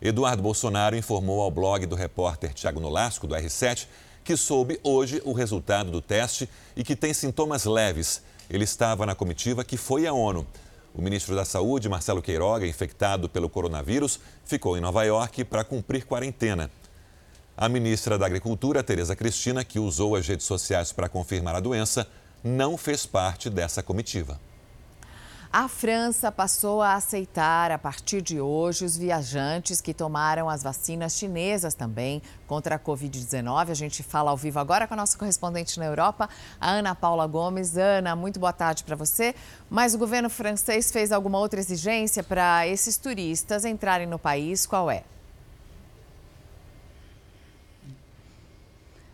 Eduardo 0.00 0.44
Bolsonaro 0.44 0.94
informou 0.94 1.40
ao 1.40 1.50
blog 1.50 1.86
do 1.86 1.96
repórter 1.96 2.54
Tiago 2.54 2.78
Nolasco, 2.78 3.26
do 3.26 3.34
R7, 3.34 3.88
que 4.22 4.36
soube 4.36 4.78
hoje 4.80 5.20
o 5.24 5.32
resultado 5.32 5.90
do 5.90 6.00
teste 6.00 6.48
e 6.76 6.84
que 6.84 6.94
tem 6.94 7.12
sintomas 7.12 7.64
leves. 7.64 8.22
Ele 8.48 8.62
estava 8.62 9.04
na 9.04 9.16
comitiva 9.16 9.64
que 9.64 9.76
foi 9.76 10.06
à 10.06 10.12
ONU. 10.12 10.46
O 10.94 11.00
ministro 11.00 11.34
da 11.34 11.44
Saúde, 11.44 11.88
Marcelo 11.88 12.20
Queiroga, 12.20 12.66
infectado 12.66 13.28
pelo 13.28 13.48
coronavírus, 13.48 14.20
ficou 14.44 14.76
em 14.76 14.80
Nova 14.80 15.02
York 15.04 15.44
para 15.44 15.64
cumprir 15.64 16.04
quarentena. 16.04 16.70
A 17.56 17.68
ministra 17.68 18.18
da 18.18 18.26
Agricultura, 18.26 18.82
Tereza 18.82 19.16
Cristina, 19.16 19.64
que 19.64 19.78
usou 19.78 20.16
as 20.16 20.26
redes 20.26 20.46
sociais 20.46 20.92
para 20.92 21.08
confirmar 21.08 21.54
a 21.54 21.60
doença, 21.60 22.06
não 22.44 22.76
fez 22.76 23.06
parte 23.06 23.48
dessa 23.48 23.82
comitiva. 23.82 24.38
A 25.54 25.68
França 25.68 26.32
passou 26.32 26.80
a 26.80 26.94
aceitar, 26.94 27.70
a 27.70 27.76
partir 27.76 28.22
de 28.22 28.40
hoje, 28.40 28.86
os 28.86 28.96
viajantes 28.96 29.82
que 29.82 29.92
tomaram 29.92 30.48
as 30.48 30.62
vacinas 30.62 31.14
chinesas 31.14 31.74
também 31.74 32.22
contra 32.46 32.76
a 32.76 32.78
Covid-19. 32.78 33.68
A 33.68 33.74
gente 33.74 34.02
fala 34.02 34.30
ao 34.30 34.36
vivo 34.38 34.58
agora 34.58 34.86
com 34.86 34.94
a 34.94 34.96
nossa 34.96 35.18
correspondente 35.18 35.78
na 35.78 35.84
Europa, 35.84 36.26
a 36.58 36.70
Ana 36.70 36.94
Paula 36.94 37.26
Gomes. 37.26 37.76
Ana, 37.76 38.16
muito 38.16 38.40
boa 38.40 38.54
tarde 38.54 38.82
para 38.82 38.96
você. 38.96 39.34
Mas 39.68 39.94
o 39.94 39.98
governo 39.98 40.30
francês 40.30 40.90
fez 40.90 41.12
alguma 41.12 41.38
outra 41.38 41.60
exigência 41.60 42.22
para 42.22 42.66
esses 42.66 42.96
turistas 42.96 43.66
entrarem 43.66 44.06
no 44.06 44.18
país? 44.18 44.64
Qual 44.64 44.90
é? 44.90 45.04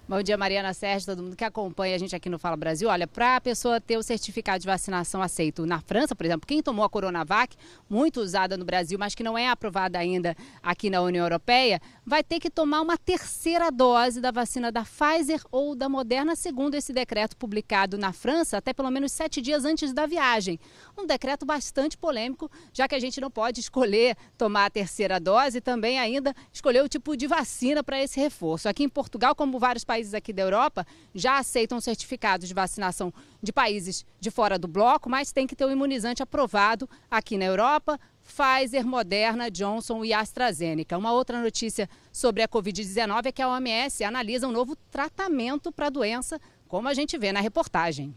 Bom 0.09 0.23
dia, 0.23 0.39
Mariana 0.39 0.73
Sérgio, 0.73 1.05
todo 1.05 1.23
mundo 1.23 1.37
que 1.37 1.45
acompanha 1.45 1.95
a 1.95 1.99
gente 1.99 2.17
aqui 2.17 2.31
no 2.31 2.39
Fala 2.39 2.57
Brasil. 2.57 2.89
Olha, 2.89 3.07
para 3.07 3.37
a 3.37 3.41
pessoa 3.43 3.79
ter 3.79 3.99
o 3.99 4.03
certificado 4.03 4.59
de 4.59 4.67
vacinação 4.67 5.21
aceito 5.21 5.67
na 5.67 5.83
França, 5.83 6.17
por 6.17 6.25
exemplo, 6.25 6.47
quem 6.47 6.63
tomou 6.63 6.83
a 6.83 6.89
Coronavac, 6.89 7.55
muito 7.91 8.19
usada 8.23 8.57
no 8.57 8.65
Brasil, 8.65 8.99
mas 8.99 9.15
que 9.15 9.23
não 9.23 9.37
é 9.37 9.51
aprovada 9.51 9.99
ainda 9.99 10.35
aqui 10.63 10.89
na 10.89 11.03
União 11.03 11.27
Europeia, 11.27 11.79
vai 12.07 12.25
ter 12.25 12.41
que 12.41 12.49
tomar 12.49 12.81
uma 12.81 12.97
terceira 12.97 13.71
dose 13.71 14.19
da 14.19 14.31
vacina 14.31 14.73
da 14.73 14.83
Pfizer 14.83 15.43
ou 15.53 15.75
da 15.75 15.91
Moderna, 15.91 16.35
segundo 16.35 16.75
esse 16.75 16.91
decreto 16.91 17.37
publicado 17.37 17.99
na 17.99 18.11
França, 18.11 18.57
até 18.57 18.73
pelo 18.73 18.91
menos 18.91 19.13
sete 19.13 19.43
dias 19.43 19.67
antes 19.67 19.93
da 19.93 20.07
viagem. 20.07 20.59
Um 20.97 21.05
decreto 21.05 21.45
bastante 21.45 21.99
polêmico, 21.99 22.51
já 22.73 22.89
que 22.89 22.95
a 22.95 22.99
gente 22.99 23.21
não 23.21 23.31
pode 23.31 23.61
escolher 23.61 24.17
tomar 24.39 24.65
a 24.65 24.71
terceira 24.71 25.21
dose 25.21 25.59
e 25.59 25.61
também 25.61 25.99
ainda 25.99 26.35
escolher 26.51 26.83
o 26.83 26.89
tipo 26.89 27.15
de 27.15 27.27
vacina 27.27 27.85
para 27.85 28.03
esse 28.03 28.19
reforço. 28.19 28.71
Aqui 28.71 28.85
em 28.85 28.89
Portugal, 28.89 29.35
como 29.35 29.59
vários 29.59 29.85
países 29.85 29.98
países 29.99 30.15
aqui 30.15 30.33
da 30.33 30.43
Europa 30.43 30.87
já 31.13 31.39
aceitam 31.39 31.81
certificados 31.81 32.47
de 32.47 32.55
vacinação 32.55 33.13
de 33.43 33.53
países 33.53 34.07
de 34.21 34.31
fora 34.31 34.57
do 34.57 34.69
bloco, 34.69 35.11
mas 35.11 35.33
tem 35.33 35.47
que 35.47 35.57
ter 35.57 35.65
o 35.65 35.71
imunizante 35.71 36.23
aprovado 36.23 36.89
aqui 37.11 37.37
na 37.37 37.45
Europa. 37.45 37.99
Pfizer, 38.23 38.87
Moderna, 38.87 39.51
Johnson 39.51 40.05
e 40.05 40.13
AstraZeneca. 40.13 40.99
Uma 40.99 41.13
outra 41.13 41.41
notícia 41.41 41.89
sobre 42.13 42.43
a 42.43 42.49
Covid-19 42.49 43.27
é 43.27 43.33
que 43.33 43.41
a 43.41 43.49
OMS 43.49 44.05
analisa 44.05 44.47
um 44.47 44.53
novo 44.53 44.77
tratamento 44.91 45.73
para 45.73 45.87
a 45.87 45.91
doença, 45.91 46.39
como 46.69 46.89
a 46.89 46.95
gente 46.95 47.17
vê 47.17 47.33
na 47.33 47.41
reportagem. 47.41 48.15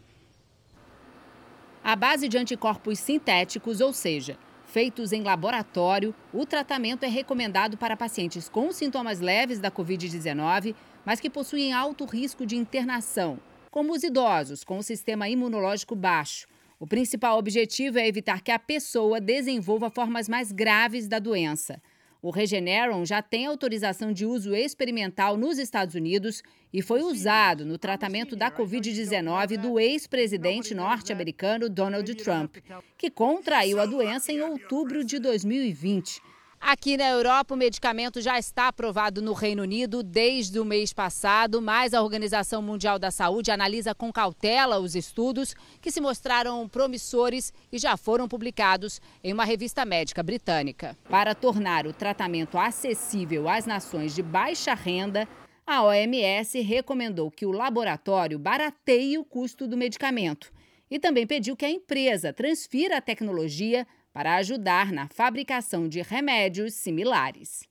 A 1.81 1.95
base 1.95 2.27
de 2.27 2.37
anticorpos 2.37 2.99
sintéticos, 2.99 3.79
ou 3.79 3.93
seja, 3.93 4.37
feitos 4.65 5.13
em 5.13 5.23
laboratório, 5.23 6.13
o 6.33 6.45
tratamento 6.45 7.03
é 7.03 7.07
recomendado 7.07 7.77
para 7.77 7.97
pacientes 7.97 8.49
com 8.49 8.71
sintomas 8.71 9.19
leves 9.19 9.59
da 9.59 9.71
Covid-19 9.71 10.75
mas 11.05 11.19
que 11.19 11.29
possuem 11.29 11.73
alto 11.73 12.05
risco 12.05 12.45
de 12.45 12.55
internação, 12.55 13.39
como 13.69 13.93
os 13.93 14.03
idosos 14.03 14.63
com 14.63 14.77
o 14.77 14.83
sistema 14.83 15.29
imunológico 15.29 15.95
baixo. 15.95 16.47
O 16.79 16.87
principal 16.87 17.37
objetivo 17.37 17.99
é 17.99 18.07
evitar 18.07 18.41
que 18.41 18.51
a 18.51 18.57
pessoa 18.57 19.21
desenvolva 19.21 19.89
formas 19.89 20.27
mais 20.27 20.51
graves 20.51 21.07
da 21.07 21.19
doença. 21.19 21.81
O 22.21 22.29
Regeneron 22.29 23.03
já 23.03 23.19
tem 23.19 23.47
autorização 23.47 24.13
de 24.13 24.27
uso 24.27 24.53
experimental 24.53 25.35
nos 25.35 25.57
Estados 25.57 25.95
Unidos 25.95 26.43
e 26.71 26.79
foi 26.81 27.01
usado 27.01 27.65
no 27.65 27.79
tratamento 27.79 28.35
da 28.35 28.51
Covid-19 28.51 29.57
do 29.57 29.79
ex-presidente 29.79 30.75
norte-americano 30.75 31.67
Donald 31.67 32.13
Trump, 32.15 32.57
que 32.95 33.09
contraiu 33.09 33.79
a 33.79 33.87
doença 33.87 34.31
em 34.31 34.41
outubro 34.41 35.03
de 35.03 35.17
2020. 35.17 36.21
Aqui 36.63 36.95
na 36.95 37.09
Europa, 37.09 37.55
o 37.55 37.57
medicamento 37.57 38.21
já 38.21 38.37
está 38.37 38.67
aprovado 38.67 39.19
no 39.19 39.33
Reino 39.33 39.63
Unido 39.63 40.03
desde 40.03 40.59
o 40.59 40.63
mês 40.63 40.93
passado, 40.93 41.59
mas 41.59 41.91
a 41.91 42.03
Organização 42.03 42.61
Mundial 42.61 42.99
da 42.99 43.09
Saúde 43.09 43.49
analisa 43.49 43.95
com 43.95 44.13
cautela 44.13 44.79
os 44.79 44.95
estudos 44.95 45.55
que 45.81 45.91
se 45.91 45.99
mostraram 45.99 46.69
promissores 46.69 47.51
e 47.71 47.79
já 47.79 47.97
foram 47.97 48.27
publicados 48.27 49.01
em 49.23 49.33
uma 49.33 49.43
revista 49.43 49.83
médica 49.83 50.21
britânica. 50.21 50.95
Para 51.09 51.33
tornar 51.33 51.87
o 51.87 51.93
tratamento 51.93 52.59
acessível 52.59 53.49
às 53.49 53.65
nações 53.65 54.13
de 54.13 54.21
baixa 54.21 54.75
renda, 54.75 55.27
a 55.65 55.81
OMS 55.83 56.61
recomendou 56.61 57.31
que 57.31 57.45
o 57.45 57.51
laboratório 57.51 58.37
barateie 58.37 59.17
o 59.17 59.25
custo 59.25 59.67
do 59.67 59.75
medicamento 59.75 60.53
e 60.91 60.99
também 60.99 61.25
pediu 61.25 61.55
que 61.55 61.65
a 61.65 61.71
empresa 61.71 62.31
transfira 62.31 62.97
a 62.97 63.01
tecnologia 63.01 63.87
para 64.13 64.35
ajudar 64.35 64.91
na 64.91 65.07
fabricação 65.07 65.87
de 65.87 66.01
remédios 66.01 66.73
similares. 66.73 67.61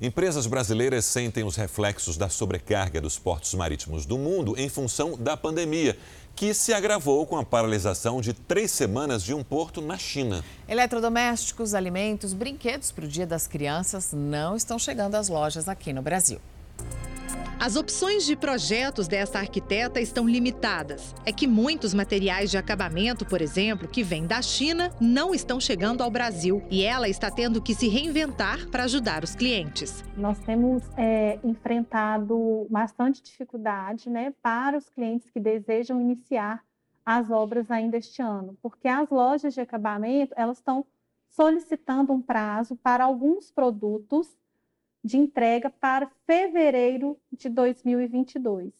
Empresas 0.00 0.46
brasileiras 0.46 1.06
sentem 1.06 1.42
os 1.42 1.56
reflexos 1.56 2.18
da 2.18 2.28
sobrecarga 2.28 3.00
dos 3.00 3.18
portos 3.18 3.54
marítimos 3.54 4.04
do 4.04 4.18
mundo 4.18 4.54
em 4.58 4.68
função 4.68 5.16
da 5.16 5.38
pandemia, 5.38 5.96
que 6.34 6.52
se 6.52 6.74
agravou 6.74 7.26
com 7.26 7.38
a 7.38 7.44
paralisação 7.44 8.20
de 8.20 8.34
três 8.34 8.70
semanas 8.70 9.24
de 9.24 9.32
um 9.32 9.42
porto 9.42 9.80
na 9.80 9.96
China. 9.96 10.44
Eletrodomésticos, 10.68 11.72
alimentos, 11.72 12.34
brinquedos 12.34 12.92
para 12.92 13.06
o 13.06 13.08
Dia 13.08 13.26
das 13.26 13.46
Crianças 13.46 14.12
não 14.12 14.54
estão 14.54 14.78
chegando 14.78 15.14
às 15.14 15.30
lojas 15.30 15.66
aqui 15.66 15.94
no 15.94 16.02
Brasil. 16.02 16.38
As 17.58 17.74
opções 17.74 18.26
de 18.26 18.36
projetos 18.36 19.08
dessa 19.08 19.38
arquiteta 19.38 19.98
estão 19.98 20.28
limitadas. 20.28 21.14
É 21.24 21.32
que 21.32 21.46
muitos 21.46 21.94
materiais 21.94 22.50
de 22.50 22.58
acabamento, 22.58 23.24
por 23.24 23.40
exemplo, 23.40 23.88
que 23.88 24.02
vêm 24.02 24.26
da 24.26 24.42
China, 24.42 24.92
não 25.00 25.34
estão 25.34 25.58
chegando 25.58 26.02
ao 26.02 26.10
Brasil 26.10 26.62
e 26.70 26.82
ela 26.82 27.08
está 27.08 27.30
tendo 27.30 27.62
que 27.62 27.74
se 27.74 27.88
reinventar 27.88 28.68
para 28.68 28.84
ajudar 28.84 29.24
os 29.24 29.34
clientes. 29.34 30.04
Nós 30.16 30.38
temos 30.40 30.82
é, 30.98 31.40
enfrentado 31.42 32.66
bastante 32.68 33.22
dificuldade 33.22 34.10
né, 34.10 34.34
para 34.42 34.76
os 34.76 34.90
clientes 34.90 35.30
que 35.30 35.40
desejam 35.40 35.98
iniciar 35.98 36.62
as 37.06 37.30
obras 37.30 37.70
ainda 37.70 37.96
este 37.96 38.20
ano, 38.20 38.56
porque 38.60 38.86
as 38.86 39.08
lojas 39.08 39.54
de 39.54 39.60
acabamento 39.60 40.34
elas 40.36 40.58
estão 40.58 40.84
solicitando 41.30 42.12
um 42.12 42.20
prazo 42.20 42.76
para 42.76 43.04
alguns 43.04 43.50
produtos 43.50 44.28
de 45.06 45.16
entrega 45.16 45.70
para 45.70 46.10
fevereiro 46.26 47.16
de 47.32 47.48
2022. 47.48 48.72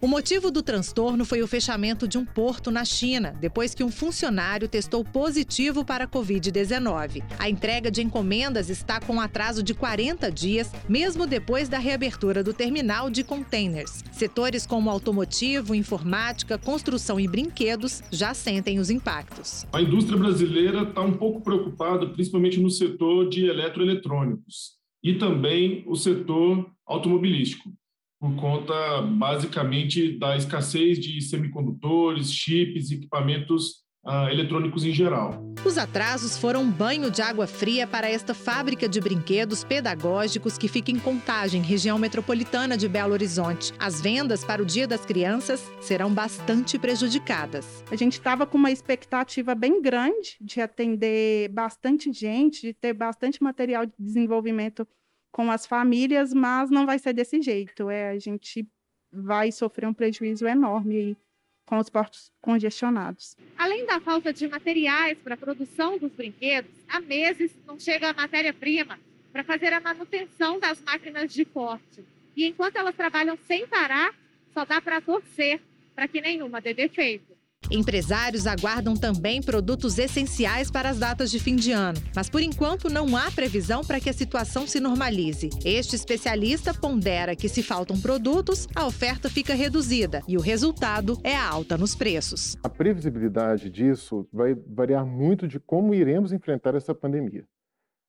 O 0.00 0.08
motivo 0.08 0.50
do 0.50 0.62
transtorno 0.62 1.24
foi 1.24 1.40
o 1.42 1.46
fechamento 1.46 2.08
de 2.08 2.18
um 2.18 2.24
porto 2.24 2.70
na 2.70 2.84
China, 2.84 3.34
depois 3.40 3.74
que 3.74 3.84
um 3.84 3.90
funcionário 3.90 4.68
testou 4.68 5.04
positivo 5.04 5.84
para 5.84 6.04
a 6.04 6.08
Covid-19. 6.08 7.22
A 7.38 7.48
entrega 7.48 7.90
de 7.90 8.02
encomendas 8.02 8.68
está 8.68 9.00
com 9.00 9.14
um 9.14 9.20
atraso 9.20 9.62
de 9.62 9.72
40 9.72 10.30
dias, 10.30 10.72
mesmo 10.88 11.26
depois 11.26 11.68
da 11.68 11.78
reabertura 11.78 12.42
do 12.42 12.52
terminal 12.52 13.08
de 13.08 13.22
containers. 13.22 14.02
Setores 14.12 14.66
como 14.66 14.90
automotivo, 14.90 15.74
informática, 15.74 16.58
construção 16.58 17.20
e 17.20 17.28
brinquedos 17.28 18.02
já 18.10 18.34
sentem 18.34 18.78
os 18.78 18.90
impactos. 18.90 19.64
A 19.72 19.80
indústria 19.80 20.18
brasileira 20.18 20.82
está 20.82 21.00
um 21.02 21.16
pouco 21.16 21.40
preocupada, 21.40 22.06
principalmente 22.08 22.60
no 22.60 22.70
setor 22.70 23.28
de 23.28 23.46
eletroeletrônicos 23.46 24.83
e 25.04 25.14
também 25.14 25.84
o 25.86 25.94
setor 25.94 26.68
automobilístico, 26.86 27.70
por 28.18 28.34
conta 28.36 29.02
basicamente 29.02 30.18
da 30.18 30.34
escassez 30.34 30.98
de 30.98 31.20
semicondutores, 31.20 32.32
chips, 32.32 32.90
equipamentos 32.90 33.83
uh, 34.04 34.28
eletrônicos 34.30 34.84
em 34.84 34.92
geral. 34.92 35.42
Os 35.64 35.78
atrasos 35.78 36.36
foram 36.36 36.62
um 36.62 36.70
banho 36.70 37.10
de 37.10 37.22
água 37.22 37.46
fria 37.46 37.86
para 37.86 38.08
esta 38.08 38.34
fábrica 38.34 38.86
de 38.86 39.00
brinquedos 39.00 39.64
pedagógicos 39.64 40.58
que 40.58 40.68
fica 40.68 40.90
em 40.90 40.98
Contagem, 40.98 41.62
região 41.62 41.98
metropolitana 41.98 42.76
de 42.76 42.86
Belo 42.86 43.14
Horizonte. 43.14 43.72
As 43.78 44.00
vendas 44.00 44.44
para 44.44 44.62
o 44.62 44.66
Dia 44.66 44.86
das 44.86 45.06
Crianças 45.06 45.72
serão 45.80 46.12
bastante 46.12 46.78
prejudicadas. 46.78 47.82
A 47.90 47.96
gente 47.96 48.12
estava 48.12 48.46
com 48.46 48.58
uma 48.58 48.70
expectativa 48.70 49.54
bem 49.54 49.80
grande 49.80 50.36
de 50.38 50.60
atender 50.60 51.48
bastante 51.48 52.12
gente, 52.12 52.60
de 52.60 52.74
ter 52.74 52.92
bastante 52.92 53.42
material 53.42 53.86
de 53.86 53.92
desenvolvimento 53.98 54.86
com 55.32 55.50
as 55.50 55.66
famílias, 55.66 56.34
mas 56.34 56.70
não 56.70 56.84
vai 56.84 56.98
ser 56.98 57.14
desse 57.14 57.40
jeito. 57.40 57.88
É, 57.88 58.10
a 58.10 58.18
gente 58.18 58.68
vai 59.10 59.50
sofrer 59.50 59.88
um 59.88 59.94
prejuízo 59.94 60.46
enorme 60.46 61.16
com 61.64 61.78
os 61.78 61.88
portos 61.88 62.32
congestionados. 62.40 63.36
Além 63.56 63.86
da 63.86 64.00
falta 64.00 64.32
de 64.32 64.46
materiais 64.46 65.18
para 65.18 65.34
a 65.34 65.38
produção 65.38 65.98
dos 65.98 66.12
brinquedos, 66.12 66.70
há 66.88 67.00
meses 67.00 67.56
não 67.66 67.78
chega 67.78 68.10
a 68.10 68.14
matéria-prima 68.14 68.98
para 69.32 69.44
fazer 69.44 69.72
a 69.72 69.80
manutenção 69.80 70.58
das 70.60 70.80
máquinas 70.82 71.32
de 71.32 71.44
corte. 71.44 72.04
E 72.36 72.46
enquanto 72.46 72.76
elas 72.76 72.94
trabalham 72.94 73.36
sem 73.46 73.66
parar, 73.66 74.14
só 74.52 74.64
dá 74.64 74.80
para 74.80 75.00
torcer 75.00 75.60
para 75.94 76.08
que 76.08 76.20
nenhuma 76.20 76.60
dê 76.60 76.74
defeito. 76.74 77.33
Empresários 77.70 78.46
aguardam 78.46 78.94
também 78.94 79.42
produtos 79.42 79.98
essenciais 79.98 80.70
para 80.70 80.90
as 80.90 80.98
datas 80.98 81.30
de 81.30 81.38
fim 81.38 81.56
de 81.56 81.72
ano, 81.72 82.00
mas 82.14 82.28
por 82.28 82.42
enquanto 82.42 82.88
não 82.88 83.16
há 83.16 83.30
previsão 83.30 83.82
para 83.82 84.00
que 84.00 84.10
a 84.10 84.12
situação 84.12 84.66
se 84.66 84.80
normalize. 84.80 85.50
Este 85.64 85.96
especialista 85.96 86.74
pondera 86.74 87.34
que 87.34 87.48
se 87.48 87.62
faltam 87.62 88.00
produtos, 88.00 88.68
a 88.74 88.86
oferta 88.86 89.30
fica 89.30 89.54
reduzida 89.54 90.22
e 90.28 90.36
o 90.36 90.40
resultado 90.40 91.18
é 91.24 91.34
a 91.34 91.46
alta 91.46 91.78
nos 91.78 91.94
preços. 91.94 92.56
A 92.62 92.68
previsibilidade 92.68 93.70
disso 93.70 94.28
vai 94.32 94.54
variar 94.54 95.06
muito 95.06 95.48
de 95.48 95.58
como 95.58 95.94
iremos 95.94 96.32
enfrentar 96.32 96.74
essa 96.74 96.94
pandemia. 96.94 97.44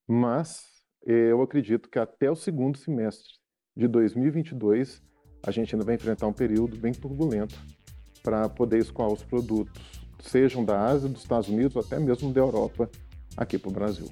Mas 0.06 0.64
eh, 1.06 1.30
eu 1.30 1.42
acredito 1.42 1.88
que 1.88 1.98
até 1.98 2.30
o 2.30 2.36
segundo 2.36 2.78
semestre 2.78 3.34
de 3.76 3.88
2022 3.88 5.02
a 5.44 5.50
gente 5.50 5.74
ainda 5.74 5.84
vai 5.84 5.94
enfrentar 5.94 6.26
um 6.26 6.32
período 6.32 6.76
bem 6.76 6.92
turbulento 6.92 7.56
para 8.26 8.48
poder 8.48 8.78
escoar 8.78 9.08
os 9.08 9.22
produtos, 9.22 9.80
sejam 10.20 10.64
da 10.64 10.84
Ásia, 10.84 11.08
dos 11.08 11.22
Estados 11.22 11.48
Unidos 11.48 11.76
ou 11.76 11.82
até 11.82 11.96
mesmo 11.96 12.32
da 12.32 12.40
Europa, 12.40 12.90
aqui 13.36 13.56
para 13.56 13.70
o 13.70 13.72
Brasil. 13.72 14.10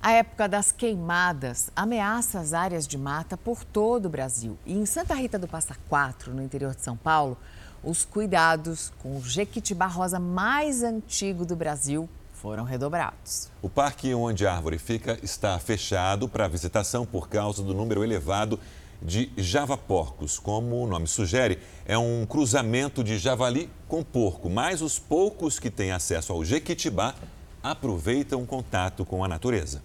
A 0.00 0.12
época 0.12 0.48
das 0.48 0.72
queimadas 0.72 1.70
ameaça 1.76 2.40
as 2.40 2.54
áreas 2.54 2.86
de 2.86 2.96
mata 2.96 3.36
por 3.36 3.64
todo 3.64 4.06
o 4.06 4.08
Brasil. 4.08 4.56
E 4.64 4.72
em 4.72 4.86
Santa 4.86 5.12
Rita 5.12 5.38
do 5.38 5.46
Passa 5.46 5.76
Quatro, 5.90 6.32
no 6.32 6.42
interior 6.42 6.74
de 6.74 6.80
São 6.80 6.96
Paulo, 6.96 7.36
os 7.84 8.02
cuidados 8.02 8.92
com 9.02 9.18
o 9.18 9.20
jequitibá 9.20 9.88
rosa 9.88 10.18
mais 10.18 10.82
antigo 10.82 11.44
do 11.44 11.54
Brasil 11.54 12.08
foram 12.32 12.64
redobrados. 12.64 13.50
O 13.60 13.68
parque 13.68 14.14
onde 14.14 14.46
a 14.46 14.54
árvore 14.54 14.78
fica 14.78 15.18
está 15.22 15.58
fechado 15.58 16.28
para 16.28 16.48
visitação 16.48 17.04
por 17.04 17.28
causa 17.28 17.62
do 17.62 17.74
número 17.74 18.02
elevado 18.02 18.58
de 19.00 19.30
javaporcos. 19.36 20.38
Como 20.38 20.82
o 20.82 20.86
nome 20.86 21.06
sugere, 21.06 21.58
é 21.84 21.96
um 21.96 22.26
cruzamento 22.26 23.02
de 23.04 23.18
javali 23.18 23.70
com 23.88 24.02
porco, 24.02 24.50
mas 24.50 24.82
os 24.82 24.98
poucos 24.98 25.58
que 25.58 25.70
têm 25.70 25.92
acesso 25.92 26.32
ao 26.32 26.44
jequitibá 26.44 27.14
aproveitam 27.62 28.42
o 28.42 28.46
contato 28.46 29.04
com 29.04 29.24
a 29.24 29.28
natureza. 29.28 29.82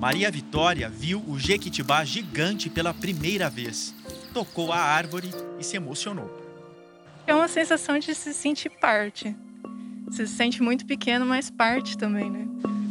Maria 0.00 0.30
Vitória 0.30 0.88
viu 0.88 1.22
o 1.28 1.38
jequitibá 1.38 2.04
gigante 2.04 2.70
pela 2.70 2.94
primeira 2.94 3.50
vez. 3.50 3.94
Tocou 4.32 4.72
a 4.72 4.78
árvore 4.78 5.30
e 5.58 5.64
se 5.64 5.76
emocionou. 5.76 6.30
É 7.26 7.34
uma 7.34 7.48
sensação 7.48 7.98
de 7.98 8.14
se 8.14 8.32
sentir 8.32 8.70
parte. 8.70 9.36
Se 10.10 10.26
sente 10.26 10.62
muito 10.62 10.86
pequeno, 10.86 11.26
mas 11.26 11.50
parte 11.50 11.98
também, 11.98 12.30
né? 12.30 12.48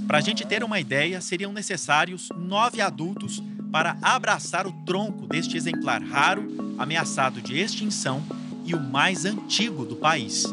Para 0.07 0.19
a 0.19 0.21
gente 0.21 0.45
ter 0.45 0.63
uma 0.63 0.79
ideia, 0.79 1.19
seriam 1.19 1.51
necessários 1.51 2.29
nove 2.35 2.81
adultos 2.81 3.41
para 3.71 3.97
abraçar 4.01 4.65
o 4.65 4.71
tronco 4.85 5.27
deste 5.27 5.55
exemplar 5.55 6.01
raro, 6.01 6.75
ameaçado 6.77 7.41
de 7.41 7.57
extinção 7.59 8.23
e 8.65 8.73
o 8.73 8.79
mais 8.79 9.25
antigo 9.25 9.85
do 9.85 9.95
país. 9.95 10.45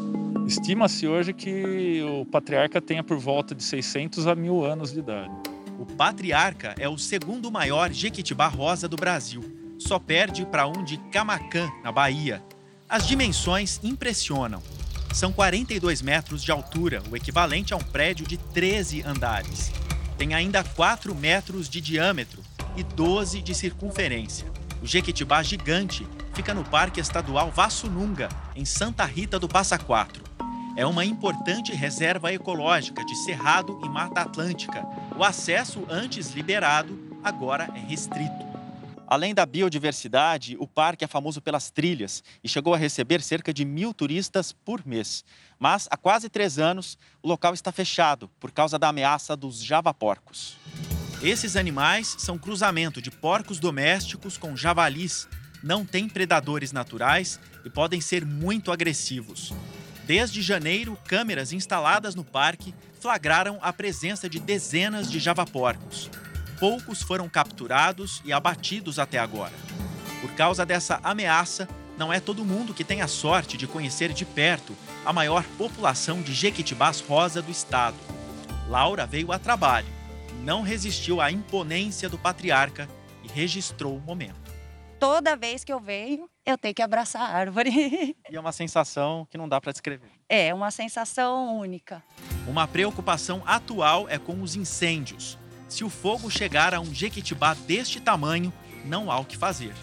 Estima-se 0.47 1.07
hoje 1.07 1.33
que 1.33 2.01
o 2.03 2.25
patriarca 2.25 2.81
tenha 2.81 3.03
por 3.03 3.17
volta 3.17 3.53
de 3.53 3.63
600 3.63 4.27
a 4.27 4.35
mil 4.35 4.63
anos 4.63 4.91
de 4.91 4.99
idade. 4.99 5.31
O 5.79 5.85
patriarca 5.85 6.73
é 6.79 6.87
o 6.87 6.97
segundo 6.97 7.51
maior 7.51 7.91
jequitibá 7.91 8.47
rosa 8.47 8.87
do 8.87 8.95
Brasil. 8.95 9.43
Só 9.77 9.99
perde 9.99 10.45
para 10.45 10.67
um 10.67 10.83
de 10.83 10.97
Camacan, 11.11 11.69
na 11.83 11.91
Bahia. 11.91 12.41
As 12.89 13.05
dimensões 13.05 13.79
impressionam. 13.83 14.61
São 15.13 15.31
42 15.31 16.01
metros 16.01 16.43
de 16.43 16.51
altura, 16.51 17.03
o 17.11 17.15
equivalente 17.15 17.73
a 17.73 17.77
um 17.77 17.83
prédio 17.83 18.25
de 18.25 18.37
13 18.37 19.03
andares. 19.03 19.71
Tem 20.17 20.33
ainda 20.33 20.63
4 20.63 21.13
metros 21.13 21.69
de 21.69 21.79
diâmetro 21.81 22.41
e 22.77 22.83
12 22.83 23.41
de 23.41 23.55
circunferência. 23.55 24.47
O 24.81 24.85
Jequitibá 24.85 25.41
gigante 25.41 26.07
fica 26.33 26.53
no 26.53 26.63
Parque 26.63 26.99
Estadual 26.99 27.51
Vassununga, 27.51 28.29
em 28.55 28.63
Santa 28.63 29.03
Rita 29.03 29.39
do 29.39 29.47
Passa 29.47 29.77
Quatro. 29.77 30.23
É 30.75 30.85
uma 30.85 31.03
importante 31.03 31.73
reserva 31.73 32.31
ecológica 32.31 33.03
de 33.03 33.15
cerrado 33.15 33.81
e 33.83 33.89
mata 33.89 34.21
atlântica. 34.21 34.85
O 35.17 35.23
acesso 35.23 35.83
antes 35.89 36.31
liberado 36.33 37.17
agora 37.23 37.67
é 37.75 37.79
restrito. 37.79 38.45
Além 39.07 39.33
da 39.33 39.45
biodiversidade, 39.45 40.55
o 40.59 40.67
parque 40.67 41.03
é 41.03 41.07
famoso 41.07 41.41
pelas 41.41 41.71
trilhas 41.71 42.21
e 42.43 42.49
chegou 42.49 42.73
a 42.73 42.77
receber 42.77 43.21
cerca 43.21 43.53
de 43.53 43.65
mil 43.65 43.93
turistas 43.93 44.51
por 44.51 44.85
mês. 44.85 45.23
Mas 45.57 45.87
há 45.89 45.97
quase 45.97 46.29
três 46.29 46.59
anos, 46.59 46.97
o 47.23 47.27
local 47.27 47.53
está 47.53 47.71
fechado 47.71 48.29
por 48.39 48.51
causa 48.51 48.77
da 48.77 48.89
ameaça 48.89 49.35
dos 49.35 49.63
javaporcos. 49.63 50.57
Esses 51.21 51.55
animais 51.55 52.15
são 52.19 52.37
cruzamento 52.37 53.01
de 53.01 53.09
porcos 53.09 53.59
domésticos 53.59 54.37
com 54.37 54.55
javalis. 54.55 55.27
Não 55.63 55.83
têm 55.83 56.07
predadores 56.07 56.71
naturais 56.71 57.39
e 57.65 57.69
podem 57.71 57.99
ser 57.99 58.23
muito 58.23 58.71
agressivos. 58.71 59.51
Desde 60.05 60.43
janeiro, 60.43 60.97
câmeras 61.07 61.51
instaladas 61.51 62.13
no 62.13 62.23
parque 62.23 62.73
flagraram 63.01 63.57
a 63.63 63.73
presença 63.73 64.29
de 64.29 64.39
dezenas 64.39 65.11
de 65.11 65.19
javaporcos. 65.19 66.09
Poucos 66.59 67.01
foram 67.01 67.27
capturados 67.27 68.21
e 68.23 68.31
abatidos 68.31 68.99
até 68.99 69.17
agora. 69.17 69.53
Por 70.21 70.31
causa 70.33 70.65
dessa 70.65 70.99
ameaça, 71.03 71.67
não 71.97 72.13
é 72.13 72.19
todo 72.19 72.45
mundo 72.45 72.75
que 72.75 72.83
tem 72.83 73.01
a 73.01 73.07
sorte 73.07 73.57
de 73.57 73.65
conhecer 73.65 74.13
de 74.13 74.23
perto 74.23 74.75
a 75.03 75.11
maior 75.11 75.43
população 75.57 76.21
de 76.21 76.31
jequitibás 76.31 77.01
rosa 77.01 77.41
do 77.41 77.51
estado. 77.51 77.97
Laura 78.69 79.05
veio 79.05 79.31
a 79.31 79.39
trabalho, 79.39 79.96
não 80.47 80.61
resistiu 80.61 81.19
à 81.19 81.29
imponência 81.29 82.07
do 82.07 82.17
patriarca 82.17 82.87
e 83.21 83.27
registrou 83.27 83.97
o 83.97 83.99
momento. 83.99 84.55
Toda 84.97 85.35
vez 85.35 85.65
que 85.65 85.73
eu 85.73 85.77
venho, 85.77 86.29
eu 86.45 86.57
tenho 86.57 86.73
que 86.73 86.81
abraçar 86.81 87.21
a 87.21 87.33
árvore. 87.37 88.15
E 88.31 88.33
é 88.33 88.39
uma 88.39 88.53
sensação 88.53 89.27
que 89.29 89.37
não 89.37 89.49
dá 89.49 89.59
para 89.59 89.73
descrever. 89.73 90.09
É 90.29 90.53
uma 90.53 90.71
sensação 90.71 91.59
única. 91.59 92.01
Uma 92.47 92.65
preocupação 92.65 93.43
atual 93.45 94.07
é 94.07 94.17
com 94.17 94.41
os 94.41 94.55
incêndios. 94.55 95.37
Se 95.67 95.83
o 95.83 95.89
fogo 95.89 96.31
chegar 96.31 96.73
a 96.73 96.79
um 96.79 96.93
jequitibá 96.93 97.53
deste 97.53 97.99
tamanho, 97.99 98.53
não 98.85 99.11
há 99.11 99.19
o 99.19 99.25
que 99.25 99.35
fazer. 99.35 99.73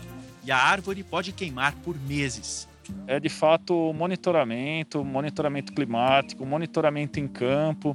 E 0.43 0.51
a 0.51 0.57
árvore 0.57 1.05
pode 1.05 1.31
queimar 1.33 1.75
por 1.85 1.95
meses. 1.95 2.67
É 3.07 3.21
de 3.21 3.29
fato 3.29 3.93
monitoramento, 3.93 5.05
monitoramento 5.05 5.75
climático, 5.75 6.47
monitoramento 6.47 7.21
em 7.21 7.29
campo, 7.29 7.95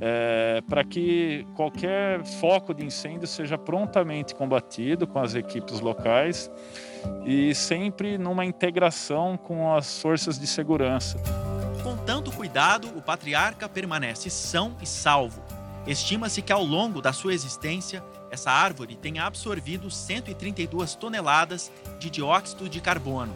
é, 0.00 0.62
para 0.68 0.84
que 0.84 1.46
qualquer 1.56 2.24
foco 2.24 2.72
de 2.72 2.84
incêndio 2.84 3.26
seja 3.26 3.58
prontamente 3.58 4.34
combatido 4.34 5.06
com 5.06 5.18
as 5.18 5.34
equipes 5.34 5.80
locais 5.80 6.50
e 7.24 7.54
sempre 7.54 8.16
numa 8.16 8.44
integração 8.44 9.36
com 9.36 9.74
as 9.74 10.00
forças 10.00 10.38
de 10.38 10.46
segurança. 10.46 11.18
Com 11.82 11.96
tanto 11.96 12.30
cuidado, 12.30 12.88
o 12.96 13.02
patriarca 13.02 13.68
permanece 13.68 14.30
são 14.30 14.76
e 14.80 14.86
salvo. 14.86 15.42
Estima-se 15.86 16.42
que 16.42 16.52
ao 16.52 16.62
longo 16.62 17.00
da 17.00 17.12
sua 17.12 17.32
existência, 17.32 18.04
essa 18.30 18.50
árvore 18.50 18.94
tenha 18.94 19.24
absorvido 19.24 19.90
132 19.90 20.94
toneladas 20.94 21.72
de 21.98 22.10
dióxido 22.10 22.68
de 22.68 22.80
carbono. 22.80 23.34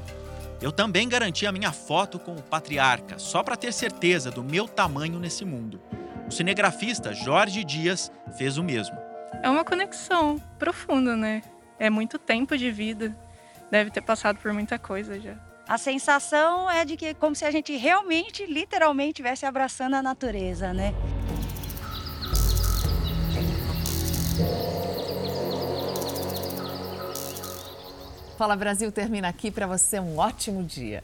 Eu 0.61 0.71
também 0.71 1.09
garanti 1.09 1.47
a 1.47 1.51
minha 1.51 1.73
foto 1.73 2.19
com 2.19 2.33
o 2.33 2.43
patriarca, 2.43 3.19
só 3.19 3.43
para 3.43 3.57
ter 3.57 3.73
certeza 3.73 4.31
do 4.31 4.45
meu 4.45 4.69
tamanho 4.69 5.19
nesse 5.19 5.45
mundo. 5.45 5.81
O 6.33 6.35
cinegrafista 6.35 7.13
Jorge 7.13 7.63
Dias 7.63 8.11
fez 8.39 8.57
o 8.57 8.65
mesmo. 8.65 8.97
É 9.43 9.51
uma 9.51 9.63
conexão 9.63 10.41
profunda, 10.59 11.15
né? 11.15 11.43
É 11.79 11.91
muito 11.91 12.19
tempo 12.19 12.57
de 12.57 12.71
vida. 12.71 13.15
Deve 13.71 13.91
ter 13.91 14.01
passado 14.01 14.39
por 14.39 14.51
muita 14.51 14.79
coisa 14.79 15.21
já. 15.21 15.35
A 15.69 15.77
sensação 15.77 16.71
é 16.71 16.87
de 16.87 16.97
que 16.97 17.05
é 17.05 17.13
como 17.13 17.37
se 17.37 17.45
a 17.45 17.51
gente 17.51 17.77
realmente, 17.77 18.47
literalmente, 18.47 19.11
estivesse 19.11 19.45
abraçando 19.45 19.93
a 19.93 20.03
natureza, 20.03 20.73
né? 20.73 20.95
Fala 28.39 28.57
Brasil 28.57 28.91
termina 28.91 29.29
aqui 29.29 29.51
para 29.51 29.67
você 29.67 30.01
um 30.01 30.17
ótimo 30.17 30.65
dia. 30.65 31.01